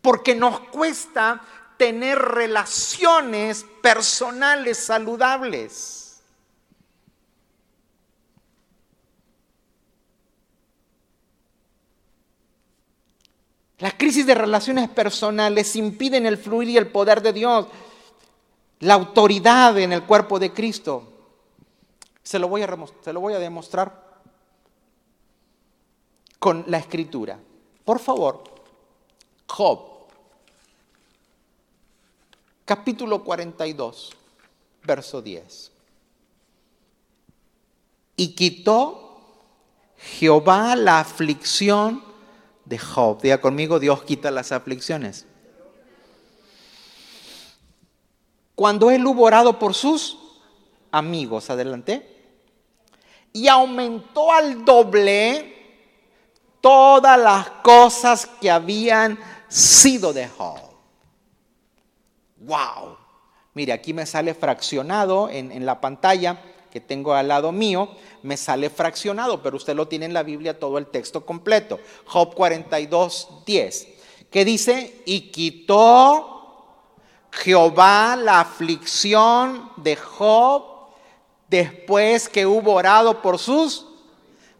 Porque 0.00 0.34
nos 0.34 0.58
cuesta 0.60 1.42
tener 1.76 2.18
relaciones 2.18 3.66
personales 3.82 4.78
saludables. 4.78 6.05
La 13.78 13.90
crisis 13.90 14.26
de 14.26 14.34
relaciones 14.34 14.88
personales 14.88 15.76
impiden 15.76 16.24
el 16.24 16.38
fluir 16.38 16.70
y 16.70 16.76
el 16.78 16.88
poder 16.88 17.20
de 17.20 17.32
Dios, 17.32 17.66
la 18.80 18.94
autoridad 18.94 19.78
en 19.78 19.92
el 19.92 20.04
cuerpo 20.04 20.38
de 20.38 20.52
Cristo. 20.52 21.12
Se 22.22 22.38
lo 22.38 22.48
voy 22.48 22.62
a, 22.62 22.76
se 23.02 23.12
lo 23.12 23.20
voy 23.20 23.34
a 23.34 23.38
demostrar 23.38 24.06
con 26.38 26.64
la 26.68 26.78
escritura. 26.78 27.38
Por 27.84 27.98
favor, 27.98 28.42
Job, 29.46 29.80
capítulo 32.64 33.22
42, 33.22 34.10
verso 34.84 35.20
10. 35.20 35.72
Y 38.16 38.34
quitó 38.34 39.20
Jehová 39.98 40.74
la 40.76 41.00
aflicción 41.00 42.05
de 42.66 42.78
Job. 42.78 43.22
Diga 43.22 43.40
conmigo, 43.40 43.78
Dios 43.78 44.02
quita 44.02 44.30
las 44.30 44.52
aflicciones. 44.52 45.24
Cuando 48.54 48.90
él 48.90 49.06
hubo 49.06 49.24
orado 49.24 49.58
por 49.58 49.74
sus 49.74 50.18
amigos, 50.90 51.48
adelante, 51.50 52.12
y 53.32 53.48
aumentó 53.48 54.32
al 54.32 54.64
doble 54.64 55.54
todas 56.60 57.18
las 57.18 57.50
cosas 57.62 58.26
que 58.40 58.50
habían 58.50 59.18
sido 59.48 60.12
de 60.12 60.28
Job. 60.28 60.58
¡Wow! 62.38 62.96
Mire, 63.54 63.72
aquí 63.72 63.92
me 63.92 64.06
sale 64.06 64.34
fraccionado 64.34 65.28
en, 65.28 65.52
en 65.52 65.64
la 65.64 65.80
pantalla 65.80 66.38
que 66.76 66.80
tengo 66.82 67.14
al 67.14 67.28
lado 67.28 67.52
mío, 67.52 67.88
me 68.22 68.36
sale 68.36 68.68
fraccionado, 68.68 69.42
pero 69.42 69.56
usted 69.56 69.74
lo 69.74 69.88
tiene 69.88 70.04
en 70.04 70.12
la 70.12 70.22
Biblia 70.22 70.58
todo 70.58 70.76
el 70.76 70.88
texto 70.88 71.24
completo. 71.24 71.80
Job 72.04 72.34
42, 72.34 73.28
10, 73.46 73.88
que 74.30 74.44
dice, 74.44 75.02
y 75.06 75.30
quitó 75.30 76.66
Jehová 77.32 78.14
la 78.16 78.40
aflicción 78.40 79.70
de 79.78 79.96
Job 79.96 80.64
después 81.48 82.28
que 82.28 82.44
hubo 82.44 82.74
orado 82.74 83.22
por 83.22 83.38
sus 83.38 83.86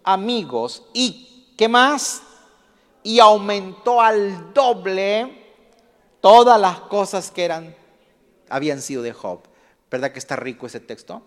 amigos. 0.02 0.84
¿Y 0.94 1.52
qué 1.58 1.68
más? 1.68 2.22
Y 3.02 3.20
aumentó 3.20 4.00
al 4.00 4.54
doble 4.54 5.52
todas 6.22 6.58
las 6.58 6.80
cosas 6.80 7.30
que 7.30 7.44
eran 7.44 7.76
habían 8.48 8.80
sido 8.80 9.02
de 9.02 9.12
Job. 9.12 9.40
¿Verdad 9.90 10.12
que 10.12 10.18
está 10.18 10.34
rico 10.36 10.66
ese 10.66 10.80
texto? 10.80 11.22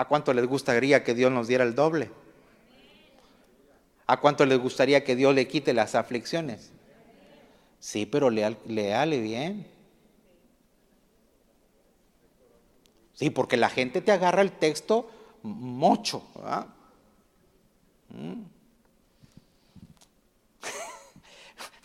¿A 0.00 0.06
cuánto 0.06 0.32
les 0.32 0.46
gustaría 0.46 1.04
que 1.04 1.12
Dios 1.12 1.30
nos 1.30 1.46
diera 1.46 1.62
el 1.62 1.74
doble? 1.74 2.10
¿A 4.06 4.18
cuánto 4.18 4.46
les 4.46 4.58
gustaría 4.58 5.04
que 5.04 5.14
Dios 5.14 5.34
le 5.34 5.46
quite 5.46 5.74
las 5.74 5.94
aflicciones? 5.94 6.72
Sí, 7.80 8.06
pero 8.06 8.30
léale 8.30 9.20
bien. 9.20 9.66
Sí, 13.12 13.28
porque 13.28 13.58
la 13.58 13.68
gente 13.68 14.00
te 14.00 14.10
agarra 14.10 14.40
el 14.40 14.52
texto 14.52 15.10
mucho. 15.42 16.22
Mm. 18.08 18.44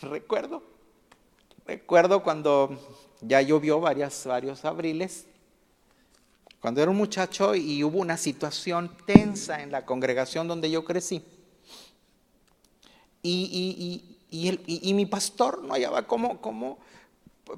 recuerdo, 0.00 0.62
recuerdo 1.66 2.22
cuando 2.22 2.80
ya 3.20 3.42
llovió 3.42 3.78
varias, 3.78 4.24
varios 4.24 4.64
abriles 4.64 5.26
cuando 6.66 6.82
era 6.82 6.90
un 6.90 6.96
muchacho 6.96 7.54
y 7.54 7.84
hubo 7.84 8.00
una 8.00 8.16
situación 8.16 8.90
tensa 9.06 9.62
en 9.62 9.70
la 9.70 9.86
congregación 9.86 10.48
donde 10.48 10.68
yo 10.68 10.84
crecí. 10.84 11.22
Y, 13.22 14.02
mi 14.92 15.06
pastor 15.06 15.62
no 15.62 15.74
hallaba 15.74 16.08
cómo, 16.08 16.40
cómo, 16.40 16.80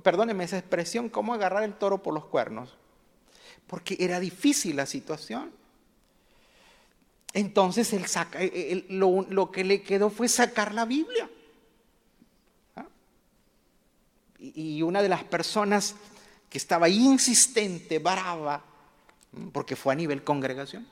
perdóneme 0.03 0.45
esa 0.45 0.59
expresión, 0.59 1.09
cómo 1.09 1.33
agarrar 1.33 1.63
el 1.63 1.73
toro 1.73 2.03
por 2.03 2.13
los 2.13 2.27
cuernos. 2.27 2.77
Porque 3.67 3.97
era 3.99 4.21
difícil 4.21 4.77
la 4.77 4.85
situación. 4.85 5.53
Entonces 7.33 7.95
él 7.95 8.05
saca, 8.05 8.41
lo, 8.91 9.23
lo, 9.31 9.51
que 9.51 9.65
le 9.65 9.81
quedó 9.81 10.11
fue 10.11 10.29
sacar 10.29 10.75
la 10.75 10.85
Biblia. 10.85 11.31
¿Ah? 12.77 12.85
Y 14.39 14.83
una 14.83 15.01
de 15.01 15.09
las 15.09 15.25
personas 15.25 15.95
que 16.51 16.59
estaba 16.59 16.91
insistente, 16.91 18.01
brava, 18.01 18.68
porque 19.53 19.77
fue 19.77 19.93
a 19.93 19.97
nivel 19.97 20.25
congregación. 20.25 20.87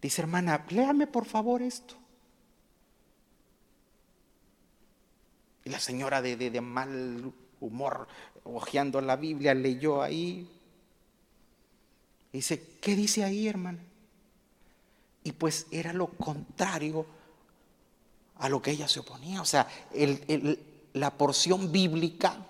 Dice, 0.00 0.22
hermana, 0.22 0.64
léame 0.70 1.06
por 1.06 1.26
favor 1.26 1.62
esto. 1.62 1.94
Y 5.64 5.70
la 5.70 5.78
señora 5.78 6.22
de, 6.22 6.60
mal 6.60 7.32
humor, 7.60 8.08
hojeando 8.44 9.00
la 9.00 9.16
Biblia, 9.16 9.54
leyó 9.54 10.02
ahí. 10.02 10.48
dice, 12.32 12.78
¿qué 12.80 12.96
dice 12.96 13.24
ahí, 13.24 13.46
hermano? 13.46 13.78
Y 15.22 15.32
pues 15.32 15.66
era 15.70 15.92
lo 15.92 16.06
contrario 16.06 17.04
a 18.38 18.48
lo 18.48 18.62
que 18.62 18.70
ella 18.70 18.88
se 18.88 19.00
oponía. 19.00 19.42
O 19.42 19.44
sea, 19.44 19.68
la 20.94 21.10
porción 21.10 21.70
bíblica 21.70 22.46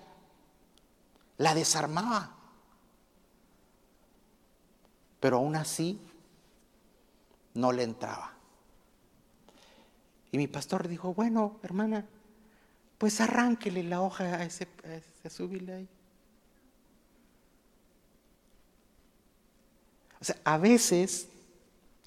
la 1.41 1.55
desarmaba. 1.55 2.35
Pero 5.19 5.37
aún 5.37 5.55
así 5.55 5.99
no 7.55 7.71
le 7.71 7.83
entraba. 7.83 8.33
Y 10.31 10.37
mi 10.37 10.47
pastor 10.47 10.87
dijo, 10.87 11.13
bueno, 11.13 11.59
hermana, 11.63 12.05
pues 12.97 13.19
arránquele 13.19 13.83
la 13.83 14.01
hoja 14.01 14.23
a 14.23 14.43
ese, 14.43 14.67
a 14.85 15.73
ahí. 15.73 15.87
O 20.19 20.23
sea, 20.23 20.37
a 20.43 20.57
veces 20.59 21.27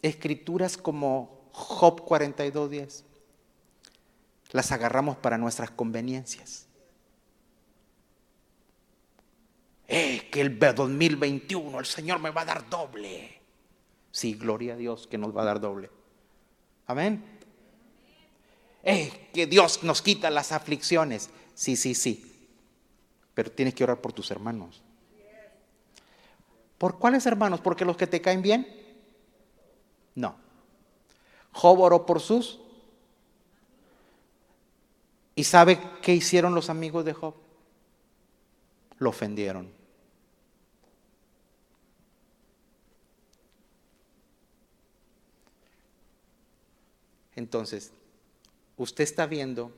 escrituras 0.01 0.77
como 0.77 1.49
Job 1.53 2.07
42.10 2.07 3.03
las 4.53 4.71
agarramos 4.71 5.17
para 5.17 5.37
nuestras 5.37 5.73
conveniencias. 5.73 6.67
Eh, 9.87 10.29
que 10.31 10.41
el 10.41 10.59
2021 10.59 11.79
el 11.79 11.87
Señor 11.87 12.19
me 12.19 12.31
va 12.31 12.43
a 12.43 12.47
dar 12.47 12.69
doble. 12.69 13.41
Sí, 14.11 14.35
gloria 14.35 14.75
a 14.75 14.77
Dios 14.77 15.07
que 15.07 15.19
nos 15.19 15.37
va 15.37 15.43
a 15.43 15.47
dar 15.47 15.61
doble. 15.61 15.91
Amén. 16.87 17.25
Eh, 18.83 19.29
que 19.33 19.47
Dios 19.47 19.83
nos 19.83 20.03
quita 20.03 20.31
las 20.31 20.53
aflicciones. 20.53 21.31
Sí, 21.55 21.77
sí, 21.77 21.95
sí. 21.95 22.49
Pero 23.35 23.51
tienes 23.51 23.75
que 23.75 23.85
orar 23.85 24.01
por 24.01 24.13
tus 24.13 24.31
hermanos. 24.31 24.83
¿Por 26.79 26.99
cuáles 26.99 27.27
hermanos? 27.27 27.61
¿Porque 27.61 27.85
los 27.85 27.97
que 27.97 28.07
te 28.07 28.21
caen 28.21 28.43
bien? 28.43 28.67
No. 30.15 30.37
Job 31.53 31.81
oró 31.81 32.07
por 32.07 32.21
sus. 32.21 32.61
¿Y 35.35 35.45
sabe 35.45 35.81
qué 36.03 36.15
hicieron 36.15 36.55
los 36.55 36.71
amigos 36.71 37.05
de 37.05 37.15
Job? 37.15 37.35
Lo 38.99 39.11
ofendieron. 39.11 39.74
Entonces, 47.37 47.93
usted 48.77 49.05
está 49.05 49.27
viendo 49.27 49.73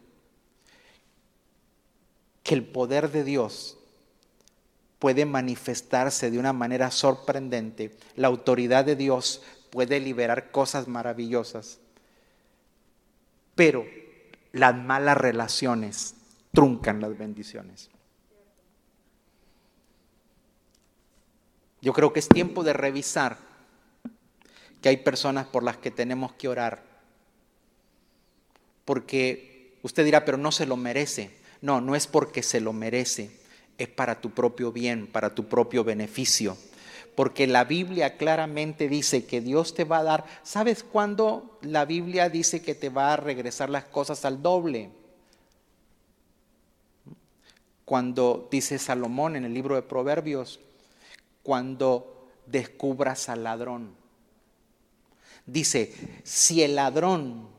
que 2.42 2.54
el 2.54 2.64
poder 2.64 3.10
de 3.10 3.24
Dios 3.24 3.76
puede 4.98 5.26
manifestarse 5.26 6.30
de 6.30 6.38
una 6.38 6.52
manera 6.52 6.90
sorprendente. 6.90 7.96
La 8.14 8.28
autoridad 8.28 8.84
de 8.84 8.96
Dios 8.96 9.42
puede 9.70 10.00
liberar 10.00 10.50
cosas 10.50 10.88
maravillosas. 10.88 11.80
Pero 13.54 13.84
las 14.52 14.76
malas 14.76 15.16
relaciones 15.16 16.14
truncan 16.52 17.00
las 17.00 17.16
bendiciones. 17.18 17.90
Yo 21.82 21.92
creo 21.92 22.12
que 22.12 22.20
es 22.20 22.28
tiempo 22.28 22.64
de 22.64 22.72
revisar 22.72 23.38
que 24.80 24.88
hay 24.88 24.96
personas 24.96 25.46
por 25.46 25.62
las 25.62 25.76
que 25.76 25.90
tenemos 25.90 26.32
que 26.32 26.48
orar. 26.48 26.85
Porque 28.86 29.76
usted 29.82 30.06
dirá, 30.06 30.24
pero 30.24 30.38
no 30.38 30.50
se 30.50 30.64
lo 30.64 30.78
merece. 30.78 31.30
No, 31.60 31.82
no 31.82 31.94
es 31.94 32.06
porque 32.06 32.42
se 32.42 32.60
lo 32.60 32.72
merece, 32.72 33.30
es 33.76 33.88
para 33.88 34.20
tu 34.20 34.30
propio 34.30 34.72
bien, 34.72 35.06
para 35.06 35.34
tu 35.34 35.46
propio 35.46 35.84
beneficio. 35.84 36.56
Porque 37.14 37.46
la 37.46 37.64
Biblia 37.64 38.16
claramente 38.16 38.88
dice 38.88 39.24
que 39.24 39.40
Dios 39.40 39.74
te 39.74 39.84
va 39.84 39.98
a 39.98 40.04
dar, 40.04 40.24
¿sabes 40.42 40.82
cuándo 40.82 41.58
la 41.62 41.84
Biblia 41.86 42.28
dice 42.28 42.62
que 42.62 42.74
te 42.74 42.90
va 42.90 43.14
a 43.14 43.16
regresar 43.16 43.70
las 43.70 43.84
cosas 43.84 44.24
al 44.24 44.42
doble? 44.42 44.90
Cuando 47.86 48.48
dice 48.50 48.78
Salomón 48.78 49.36
en 49.36 49.44
el 49.44 49.54
libro 49.54 49.76
de 49.76 49.82
Proverbios, 49.82 50.60
cuando 51.42 52.28
descubras 52.46 53.28
al 53.28 53.44
ladrón. 53.44 53.94
Dice, 55.46 55.94
si 56.22 56.62
el 56.62 56.74
ladrón 56.74 57.55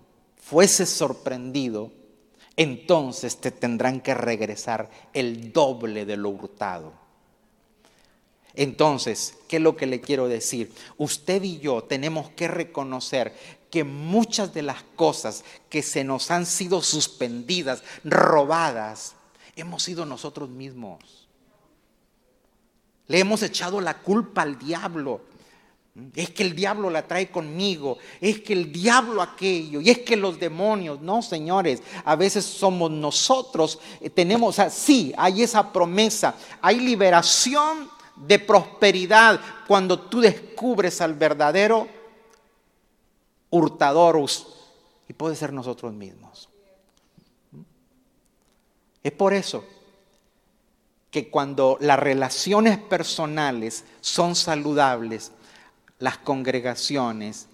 fuese 0.49 0.85
sorprendido, 0.85 1.91
entonces 2.55 3.37
te 3.37 3.51
tendrán 3.51 3.99
que 4.01 4.13
regresar 4.13 4.89
el 5.13 5.51
doble 5.51 6.05
de 6.05 6.17
lo 6.17 6.29
hurtado. 6.29 6.93
Entonces, 8.53 9.37
¿qué 9.47 9.57
es 9.57 9.61
lo 9.61 9.75
que 9.75 9.85
le 9.85 10.01
quiero 10.01 10.27
decir? 10.27 10.73
Usted 10.97 11.43
y 11.43 11.59
yo 11.59 11.83
tenemos 11.83 12.31
que 12.31 12.47
reconocer 12.47 13.35
que 13.69 13.83
muchas 13.83 14.53
de 14.53 14.63
las 14.63 14.81
cosas 14.95 15.43
que 15.69 15.83
se 15.83 16.03
nos 16.03 16.31
han 16.31 16.45
sido 16.45 16.81
suspendidas, 16.81 17.83
robadas, 18.03 19.15
hemos 19.55 19.83
sido 19.83 20.05
nosotros 20.05 20.49
mismos. 20.49 21.27
Le 23.07 23.19
hemos 23.19 23.43
echado 23.43 23.81
la 23.81 23.99
culpa 23.99 24.41
al 24.41 24.57
diablo. 24.57 25.21
Es 26.13 26.29
que 26.29 26.43
el 26.43 26.55
diablo 26.55 26.89
la 26.91 27.07
trae 27.07 27.31
conmigo, 27.31 27.97
es 28.21 28.41
que 28.41 28.53
el 28.53 28.71
diablo 28.71 29.21
aquello, 29.21 29.81
y 29.81 29.89
es 29.89 29.99
que 29.99 30.15
los 30.15 30.39
demonios, 30.39 31.01
no 31.01 31.23
señores, 31.23 31.81
a 32.05 32.15
veces 32.15 32.45
somos 32.45 32.91
nosotros, 32.91 33.79
eh, 33.99 34.09
tenemos, 34.09 34.49
o 34.49 34.53
sea, 34.53 34.69
sí, 34.69 35.11
hay 35.17 35.41
esa 35.41 35.73
promesa, 35.73 36.35
hay 36.61 36.79
liberación 36.79 37.89
de 38.15 38.37
prosperidad 38.37 39.39
cuando 39.67 39.99
tú 39.99 40.21
descubres 40.21 41.01
al 41.01 41.15
verdadero 41.15 41.87
hurtador 43.49 44.23
y 45.07 45.13
puede 45.13 45.35
ser 45.35 45.51
nosotros 45.51 45.93
mismos. 45.93 46.49
Es 49.01 49.11
por 49.13 49.33
eso 49.33 49.63
que 51.09 51.29
cuando 51.29 51.77
las 51.79 51.97
relaciones 51.97 52.77
personales 52.77 53.85
son 54.01 54.35
saludables, 54.35 55.31
las 55.99 56.17
congregaciones 56.19 57.47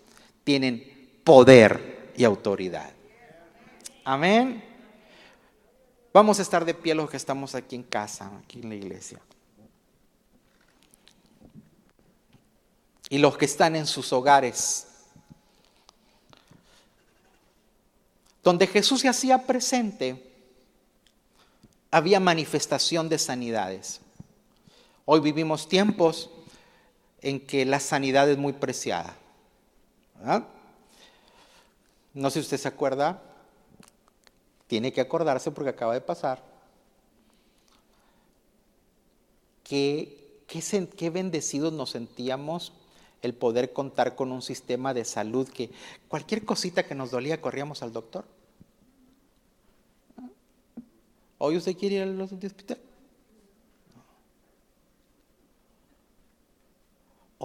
tienen 0.43 1.19
poder 1.23 2.11
y 2.15 2.23
autoridad. 2.23 2.91
Amén. 4.03 4.63
Vamos 6.13 6.39
a 6.39 6.41
estar 6.41 6.65
de 6.65 6.73
pie 6.73 6.93
los 6.93 7.09
que 7.09 7.17
estamos 7.17 7.55
aquí 7.55 7.75
en 7.75 7.83
casa, 7.83 8.31
aquí 8.43 8.59
en 8.59 8.69
la 8.69 8.75
iglesia. 8.75 9.19
Y 13.09 13.17
los 13.17 13.37
que 13.37 13.45
están 13.45 13.75
en 13.75 13.87
sus 13.87 14.11
hogares. 14.11 14.87
Donde 18.43 18.67
Jesús 18.67 19.01
se 19.01 19.07
hacía 19.07 19.47
presente, 19.47 20.31
había 21.89 22.19
manifestación 22.19 23.07
de 23.07 23.17
sanidades. 23.17 24.01
Hoy 25.05 25.21
vivimos 25.21 25.67
tiempos 25.67 26.29
en 27.23 27.39
que 27.39 27.65
la 27.65 27.79
sanidad 27.79 28.29
es 28.29 28.37
muy 28.37 28.53
preciada. 28.53 29.15
No 32.13 32.29
sé 32.29 32.33
si 32.33 32.39
usted 32.41 32.57
se 32.57 32.67
acuerda, 32.67 33.23
tiene 34.67 34.93
que 34.93 35.01
acordarse 35.01 35.49
porque 35.49 35.69
acaba 35.69 35.93
de 35.93 36.01
pasar. 36.01 36.43
Qué, 39.63 40.43
qué 40.47 41.09
bendecidos 41.09 41.73
nos 41.73 41.91
sentíamos 41.91 42.73
el 43.21 43.33
poder 43.33 43.71
contar 43.71 44.15
con 44.15 44.33
un 44.33 44.41
sistema 44.41 44.93
de 44.93 45.05
salud 45.05 45.47
que 45.47 45.71
cualquier 46.09 46.43
cosita 46.43 46.83
que 46.83 46.93
nos 46.93 47.09
dolía 47.09 47.39
corríamos 47.39 47.81
al 47.81 47.93
doctor. 47.93 48.25
¿Hoy 51.37 51.55
usted 51.55 51.75
quiere 51.77 51.95
ir 51.95 52.01
al 52.03 52.21
hospital? 52.21 52.79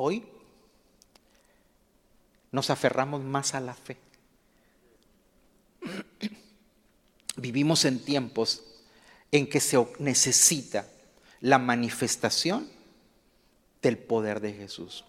Hoy 0.01 0.23
nos 2.53 2.71
aferramos 2.71 3.25
más 3.25 3.57
a 3.57 3.61
la 3.61 3.75
fe. 3.75 3.97
Vivimos 7.37 7.85
en 7.85 7.99
tiempos 7.99 8.63
en 9.33 9.49
que 9.49 9.59
se 9.59 9.77
necesita 9.99 10.87
la 11.41 11.59
manifestación 11.59 12.71
del 13.83 13.99
poder 13.99 14.39
de 14.39 14.53
Jesús. 14.53 15.05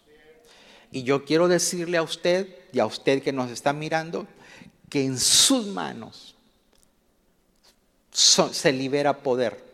Y 0.91 1.03
yo 1.03 1.23
quiero 1.23 1.47
decirle 1.47 1.97
a 1.97 2.01
usted 2.01 2.47
y 2.73 2.79
a 2.79 2.87
usted 2.87 3.21
que 3.21 3.31
nos 3.31 3.51
está 3.51 3.73
mirando 3.73 4.25
que 4.89 5.05
en 5.05 5.19
sus 5.19 5.67
manos 5.67 6.33
se 8.11 8.73
libera 8.73 9.19
poder 9.19 9.68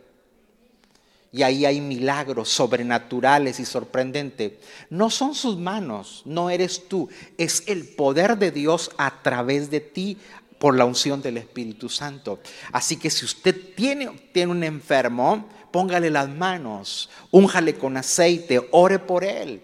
y 1.36 1.44
ahí 1.44 1.66
hay 1.66 1.82
milagros 1.82 2.48
sobrenaturales 2.48 3.60
y 3.60 3.66
sorprendentes. 3.66 4.54
No 4.90 5.10
son 5.10 5.36
sus 5.36 5.58
manos, 5.58 6.22
no 6.24 6.50
eres 6.50 6.88
tú, 6.88 7.10
es 7.38 7.64
el 7.68 7.90
poder 7.90 8.38
de 8.38 8.52
Dios 8.52 8.90
a 8.98 9.22
través 9.22 9.70
de 9.70 9.82
ti 9.82 10.18
por 10.58 10.78
la 10.78 10.86
unción 10.86 11.22
del 11.22 11.36
Espíritu 11.36 11.90
Santo. 11.90 12.40
Así 12.72 12.96
que 12.96 13.10
si 13.10 13.26
usted 13.26 13.54
tiene, 13.76 14.08
tiene 14.32 14.54
un 14.54 14.64
enfermo, 14.64 15.50
póngale 15.72 16.10
las 16.10 16.30
manos, 16.30 17.10
únjale 17.32 17.76
con 17.76 17.98
aceite, 17.98 18.70
ore 18.72 19.00
por 19.00 19.26
él. 19.26 19.62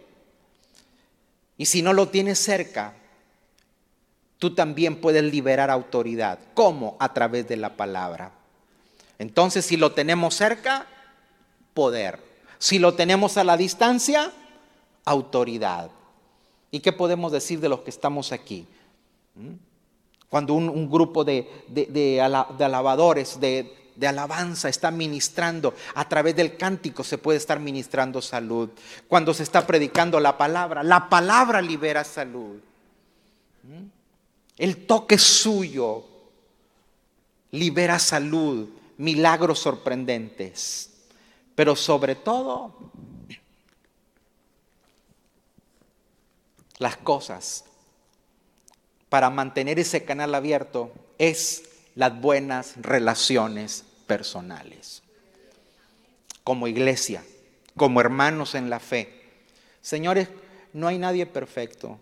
Y 1.57 1.67
si 1.67 1.82
no 1.82 1.93
lo 1.93 2.09
tienes 2.09 2.38
cerca, 2.38 2.95
tú 4.39 4.53
también 4.53 4.97
puedes 4.97 5.24
liberar 5.24 5.72
autoridad. 5.72 6.38
¿Cómo? 6.53 6.97
A 6.99 7.13
través 7.13 7.47
de 7.47 7.55
la 7.55 7.78
palabra. 7.78 8.34
Entonces, 9.19 9.65
si 9.65 9.78
lo 9.78 9.93
tenemos 9.93 10.36
cerca, 10.36 10.86
poder. 11.74 12.19
Si 12.59 12.80
lo 12.80 12.93
tenemos 12.93 13.38
a 13.38 13.43
la 13.43 13.57
distancia, 13.57 14.32
autoridad. 15.05 15.89
¿Y 16.69 16.80
qué 16.80 16.93
podemos 16.93 17.32
decir 17.32 17.59
de 17.59 17.69
los 17.69 17.82
que 17.82 17.89
estamos 17.89 18.32
aquí? 18.32 18.67
¿Mm? 19.36 19.53
Cuando 20.30 20.53
un, 20.53 20.89
grupo 20.89 21.26
de, 21.26 22.22
alabadores, 22.22 23.39
de, 23.41 23.91
de 23.97 24.07
alabanza 24.07 24.69
está 24.69 24.89
ministrando, 24.89 25.74
a 25.93 26.07
través 26.07 26.38
del 26.38 26.55
cántico 26.55 27.03
se 27.03 27.17
puede 27.17 27.38
estar 27.38 27.59
ministrando 27.59 28.22
salud. 28.22 28.69
Cuando 29.09 29.34
se 29.34 29.43
está 29.43 29.67
predicando 29.67 30.22
la 30.22 30.38
palabra, 30.38 30.84
la 30.84 31.09
palabra 31.09 31.61
libera 31.61 32.05
salud. 32.05 32.59
¿Mm? 33.63 33.86
El 34.57 34.86
toque 34.86 35.17
suyo 35.17 36.05
libera 37.51 37.99
salud, 37.99 38.69
milagros 38.97 39.59
sorprendentes. 39.59 40.90
Pero 41.62 41.76
sobre 41.76 42.16
todo, 42.16 42.74
las 46.80 46.97
cosas 46.97 47.66
para 49.09 49.30
mantener 49.30 49.78
ese 49.78 50.03
canal 50.03 50.34
abierto 50.34 50.91
es 51.20 51.66
las 51.93 52.20
buenas 52.20 52.78
relaciones 52.78 53.86
personales. 54.07 55.03
Como 56.43 56.68
iglesia, 56.68 57.24
como 57.78 58.01
hermanos 58.01 58.55
en 58.55 58.72
la 58.72 58.80
fe. 58.80 59.22
Señores, 59.84 60.30
no 60.74 60.88
hay 60.88 60.97
nadie 60.97 61.28
perfecto. 61.28 61.99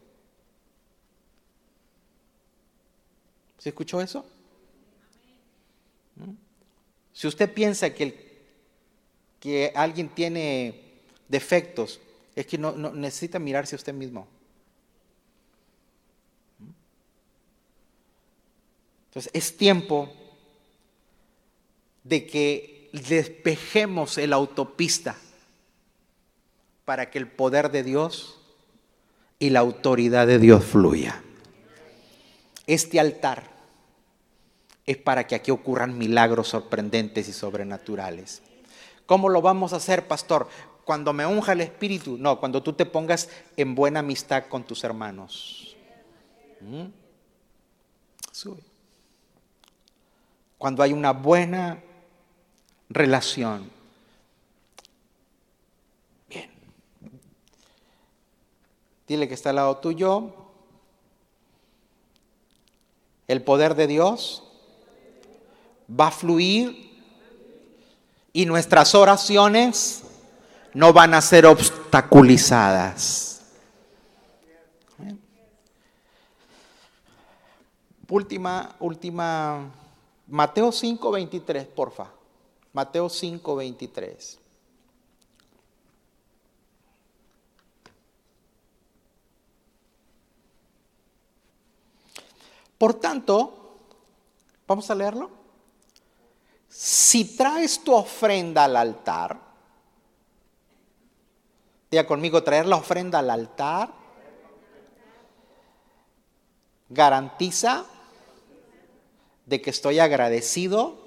¿Se 3.57 3.68
escuchó 3.68 3.99
eso? 3.99 4.26
¿Mm? 6.16 6.32
Si 7.12 7.28
usted 7.28 7.53
piensa 7.53 7.93
que, 7.93 8.28
que 9.39 9.71
alguien 9.75 10.09
tiene 10.09 10.81
defectos, 11.27 11.99
es 12.35 12.45
que 12.45 12.57
no, 12.57 12.71
necesita 12.73 13.39
mirarse 13.39 13.75
a 13.75 13.77
usted 13.77 13.93
mismo. 13.93 14.27
Entonces 19.07 19.31
es 19.33 19.57
tiempo 19.57 20.13
de 22.03 22.25
que 22.27 22.89
despejemos 22.93 24.17
el 24.17 24.33
autopista 24.33 25.15
para 26.85 27.09
que 27.09 27.17
el 27.17 27.27
poder 27.27 27.71
de 27.71 27.83
Dios 27.83 28.39
y 29.37 29.49
la 29.49 29.59
autoridad 29.59 30.27
de 30.27 30.39
Dios 30.39 30.63
fluya. 30.63 31.23
Este 32.67 32.99
altar 32.99 33.49
es 34.85 34.97
para 34.97 35.27
que 35.27 35.35
aquí 35.35 35.51
ocurran 35.51 35.97
milagros 35.97 36.49
sorprendentes 36.49 37.27
y 37.27 37.33
sobrenaturales. 37.33 38.41
¿Cómo 39.10 39.28
lo 39.28 39.41
vamos 39.41 39.74
a 39.74 39.78
hacer, 39.78 40.07
pastor? 40.07 40.47
Cuando 40.86 41.14
me 41.14 41.26
unja 41.26 41.53
el 41.53 41.62
Espíritu. 41.62 42.16
No, 42.20 42.39
cuando 42.39 42.62
tú 42.62 42.74
te 42.74 42.86
pongas 42.86 43.28
en 43.57 43.74
buena 43.74 44.01
amistad 44.01 44.43
con 44.47 44.64
tus 44.64 44.84
hermanos. 44.84 45.76
¿Mm? 46.62 46.86
Sube 48.32 48.70
cuando 50.60 50.84
hay 50.84 50.91
una 50.91 51.14
buena 51.14 51.82
relación. 52.89 53.72
Bien. 56.28 56.51
Dile 59.07 59.28
que 59.28 59.34
está 59.34 59.49
al 59.49 59.55
lado 59.55 59.78
tuyo. 59.78 60.36
El 63.28 63.41
poder 63.41 63.74
de 63.74 63.88
Dios 63.88 64.43
va 65.89 66.07
a 66.07 66.12
fluir 66.12 66.88
y 68.39 68.45
nuestras 68.45 68.95
oraciones 68.95 70.01
no 70.73 70.93
van 70.93 71.13
a 71.13 71.19
ser 71.19 71.45
obstaculizadas. 71.45 73.41
Última, 78.07 78.77
última 78.79 79.69
Mateo 80.25 80.71
5:23, 80.71 81.65
porfa. 81.65 82.07
Mateo 82.71 83.09
5:23. 83.09 84.39
Por 92.77 92.93
tanto, 92.93 93.75
vamos 94.65 94.89
a 94.89 94.95
leerlo. 94.95 95.38
Si 96.70 97.36
traes 97.36 97.84
tu 97.84 97.93
ofrenda 97.93 98.63
al 98.63 98.78
altar, 98.78 99.38
diga 101.91 102.05
conmigo, 102.05 102.43
traer 102.43 102.65
la 102.65 102.78
ofrenda 102.78 103.20
al 103.20 103.30
altar 103.30 103.99
garantiza 106.89 107.86
de 109.45 109.61
que 109.61 109.70
estoy 109.70 109.99
agradecido 109.99 110.97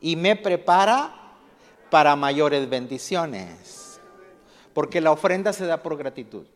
y 0.00 0.16
me 0.16 0.36
prepara 0.36 1.14
para 1.90 2.16
mayores 2.16 2.68
bendiciones. 2.68 4.00
Porque 4.74 5.00
la 5.00 5.12
ofrenda 5.12 5.52
se 5.52 5.66
da 5.66 5.82
por 5.82 5.96
gratitud. 5.96 6.46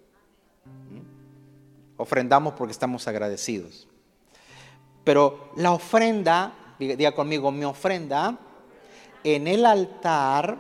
Ofrendamos 1.97 2.55
porque 2.55 2.73
estamos 2.73 3.07
agradecidos. 3.09 3.87
Pero 5.05 5.51
la 5.57 5.73
ofrenda, 5.73 6.53
diga 6.79 7.13
conmigo, 7.13 7.51
mi 7.51 7.65
ofrenda 7.65 8.39
en 9.25 9.47
el 9.49 9.67
altar 9.67 10.59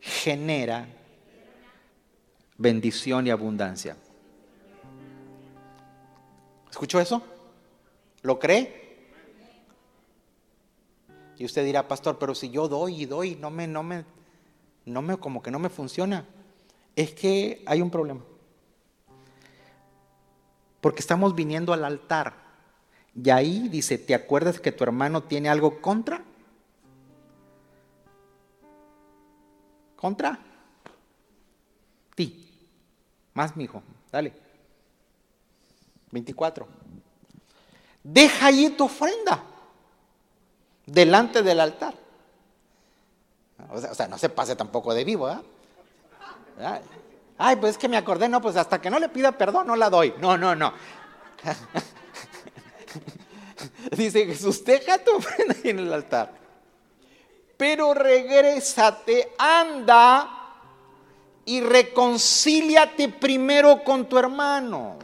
genera 0.00 0.86
bendición 2.58 3.26
y 3.26 3.30
abundancia. 3.30 3.96
¿Escuchó 6.70 7.00
eso? 7.00 7.22
¿Lo 8.22 8.38
cree? 8.38 8.86
Y 11.38 11.44
usted 11.44 11.64
dirá, 11.64 11.86
pastor, 11.86 12.18
pero 12.18 12.34
si 12.34 12.50
yo 12.50 12.68
doy 12.68 13.02
y 13.02 13.06
doy, 13.06 13.36
no 13.36 13.50
me, 13.50 13.66
no 13.66 13.82
me, 13.82 14.04
no 14.84 15.02
me, 15.02 15.16
como 15.18 15.42
que 15.42 15.50
no 15.50 15.58
me 15.58 15.68
funciona. 15.68 16.24
Es 16.94 17.12
que 17.12 17.62
hay 17.66 17.82
un 17.82 17.90
problema. 17.90 18.22
Porque 20.80 21.00
estamos 21.00 21.34
viniendo 21.34 21.72
al 21.72 21.84
altar. 21.84 22.45
Y 23.22 23.30
ahí 23.30 23.68
dice, 23.68 23.96
¿te 23.96 24.14
acuerdas 24.14 24.60
que 24.60 24.72
tu 24.72 24.84
hermano 24.84 25.22
tiene 25.22 25.48
algo 25.48 25.80
contra? 25.80 26.22
¿Contra? 29.96 30.38
Ti. 32.14 32.68
Más, 33.32 33.56
mi 33.56 33.64
hijo. 33.64 33.82
Dale. 34.12 34.32
24. 36.10 36.68
Deja 38.02 38.46
ahí 38.46 38.68
tu 38.70 38.84
ofrenda 38.84 39.42
delante 40.84 41.42
del 41.42 41.60
altar. 41.60 41.94
O 43.70 43.94
sea, 43.94 44.06
no 44.08 44.18
se 44.18 44.28
pase 44.28 44.54
tampoco 44.54 44.92
de 44.92 45.04
vivo, 45.04 45.30
¿eh? 45.30 45.40
Ay, 47.38 47.56
pues 47.56 47.72
es 47.72 47.78
que 47.78 47.88
me 47.88 47.96
acordé, 47.96 48.28
no, 48.28 48.40
pues 48.40 48.56
hasta 48.56 48.80
que 48.80 48.90
no 48.90 48.98
le 48.98 49.08
pida 49.08 49.32
perdón 49.32 49.66
no 49.66 49.76
la 49.76 49.90
doy. 49.90 50.14
No, 50.18 50.36
no, 50.36 50.54
no. 50.54 50.72
Dice 53.96 54.26
Jesús, 54.26 54.64
deja 54.64 54.98
tu 54.98 55.16
ofrenda 55.16 55.54
ahí 55.54 55.70
en 55.70 55.78
el 55.80 55.92
altar. 55.92 56.32
Pero 57.56 57.94
regrésate, 57.94 59.32
anda 59.38 60.36
y 61.44 61.60
reconcíliate 61.60 63.08
primero 63.08 63.82
con 63.82 64.08
tu 64.08 64.18
hermano. 64.18 64.98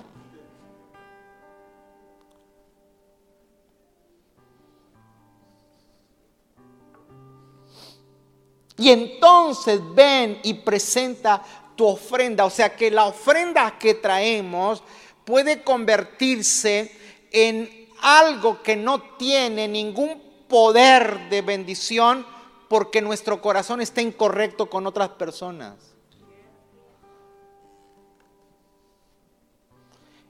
Y 8.77 8.91
entonces 8.91 9.81
ven 9.95 10.41
y 10.43 10.55
presenta 10.55 11.43
tu 11.77 11.87
ofrenda. 11.87 12.45
O 12.45 12.51
sea 12.51 12.75
que 12.75 12.91
la 12.91 13.07
ofrenda 13.07 13.79
que 13.79 13.95
traemos 13.95 14.83
puede 15.25 15.63
convertirse 15.63 16.91
en 17.31 17.82
algo 18.03 18.63
que 18.63 18.77
no 18.77 19.01
tiene 19.17 19.69
ningún 19.69 20.21
poder 20.49 21.31
de 21.31 21.41
bendición 21.41 22.27
porque 22.69 23.01
nuestro 23.01 23.41
corazón 23.41 23.81
está 23.81 24.03
incorrecto 24.03 24.69
con 24.69 24.87
otras 24.87 25.11
personas. 25.11 25.95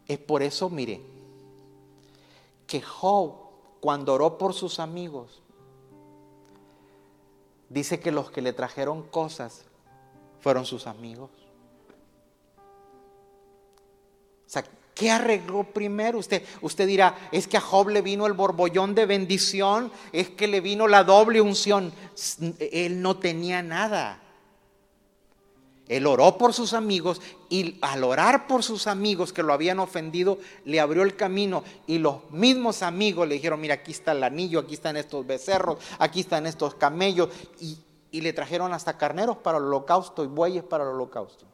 Es 0.07 0.19
por 0.19 0.43
eso, 0.43 0.69
mire, 0.69 1.01
que 2.67 2.83
Job, 2.83 3.35
cuando 3.81 4.15
oró 4.15 4.39
por 4.39 4.55
sus 4.55 4.79
amigos, 4.79 5.43
dice 7.69 8.01
que 8.01 8.13
los 8.13 8.31
que 8.31 8.43
le 8.43 8.53
trajeron 8.53 9.03
cosas 9.03 9.65
fueron 10.41 10.67
sus 10.67 10.87
amigos. 10.87 11.31
sea, 14.53 14.65
¿qué 14.95 15.11
arregló 15.11 15.65
primero? 15.65 16.19
Usted, 16.19 16.43
usted 16.61 16.87
dirá, 16.87 17.17
es 17.33 17.47
que 17.47 17.57
a 17.57 17.61
Job 17.61 17.89
le 17.89 18.03
vino 18.03 18.27
el 18.27 18.33
borbollón 18.33 18.95
de 18.95 19.07
bendición, 19.07 19.91
es 20.13 20.31
que 20.31 20.47
le 20.47 20.61
vino 20.61 20.89
la 20.89 21.05
doble 21.05 21.41
unción. 21.41 21.93
Él 22.59 23.03
no 23.03 23.17
tenía 23.17 23.63
nada. 23.63 24.21
Él 25.89 26.07
oró 26.07 26.39
por 26.39 26.55
sus 26.55 26.73
amigos 26.73 27.21
y 27.51 27.79
al 27.83 28.05
orar 28.05 28.47
por 28.47 28.63
sus 28.63 28.87
amigos 28.87 29.33
que 29.33 29.43
lo 29.43 29.53
habían 29.53 29.79
ofendido, 29.79 30.39
le 30.65 30.81
abrió 30.81 31.03
el 31.03 31.17
camino 31.17 31.65
y 31.87 31.99
los 31.99 32.31
mismos 32.31 32.83
amigos 32.83 33.29
le 33.29 33.35
dijeron, 33.35 33.61
mira, 33.61 33.75
aquí 33.75 33.91
está 33.91 34.13
el 34.13 34.23
anillo, 34.23 34.61
aquí 34.61 34.75
están 34.75 34.97
estos 34.97 35.27
becerros, 35.27 35.79
aquí 35.99 36.21
están 36.21 36.47
estos 36.47 36.77
camellos 36.77 37.29
y, 37.61 37.79
y 38.11 38.21
le 38.21 38.33
trajeron 38.33 38.73
hasta 38.73 38.97
carneros 38.97 39.39
para 39.39 39.59
el 39.59 39.65
holocausto 39.65 40.25
y 40.25 40.29
bueyes 40.29 40.63
para 40.63 40.85
el 40.85 40.91
holocausto. 40.91 41.52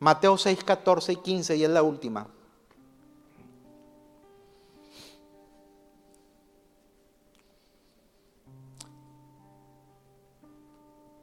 Mateo 0.00 0.38
6, 0.38 0.64
14 0.64 1.12
y 1.12 1.16
15 1.16 1.56
y 1.56 1.64
es 1.64 1.70
la 1.70 1.82
última. 1.82 2.26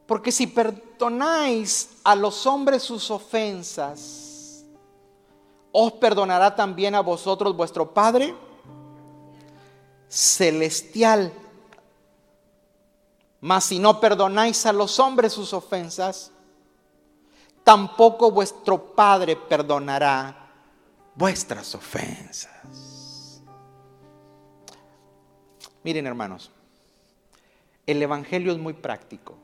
Porque 0.06 0.32
si 0.32 0.48
perdonáis 0.48 1.98
a 2.04 2.16
los 2.16 2.46
hombres 2.46 2.84
sus 2.84 3.12
ofensas, 3.12 4.64
os 5.72 5.92
perdonará 5.94 6.56
también 6.56 6.96
a 6.96 7.02
vosotros 7.02 7.58
vuestro 7.58 7.94
Padre 7.94 8.34
celestial. 10.08 11.34
Mas 13.42 13.66
si 13.66 13.80
no 13.80 14.00
perdonáis 14.00 14.66
a 14.68 14.72
los 14.72 15.00
hombres 15.00 15.34
sus 15.34 15.52
ofensas, 15.52 16.32
tampoco 17.68 18.32
vuestro 18.32 18.96
Padre 18.96 19.36
perdonará 19.36 20.34
vuestras 21.16 21.76
ofensas. 21.76 23.44
Miren 25.84 26.08
hermanos, 26.08 26.50
el 27.86 28.02
Evangelio 28.02 28.54
es 28.54 28.58
muy 28.58 28.72
práctico. 28.72 29.36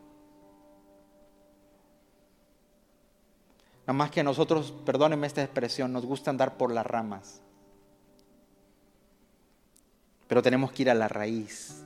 Nada 3.81 3.91
más 3.91 4.09
que 4.09 4.21
a 4.21 4.23
nosotros, 4.23 4.73
perdónenme 4.85 5.27
esta 5.27 5.43
expresión, 5.43 5.91
nos 5.91 6.05
gusta 6.05 6.29
andar 6.29 6.55
por 6.55 6.71
las 6.71 6.85
ramas. 6.85 7.41
Pero 10.29 10.41
tenemos 10.41 10.71
que 10.71 10.83
ir 10.83 10.89
a 10.89 10.93
la 10.93 11.09
raíz. 11.09 11.83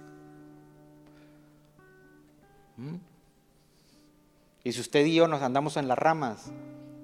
¿Mm? 2.77 3.06
Y 4.67 4.73
si 4.73 4.81
usted 4.81 5.05
y 5.05 5.15
yo 5.15 5.29
nos 5.29 5.41
andamos 5.43 5.77
en 5.77 5.87
las 5.87 5.97
ramas, 5.97 6.51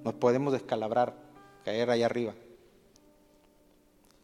nos 0.04 0.12
podemos 0.12 0.52
descalabrar, 0.52 1.16
caer 1.64 1.88
allá 1.88 2.04
arriba. 2.04 2.34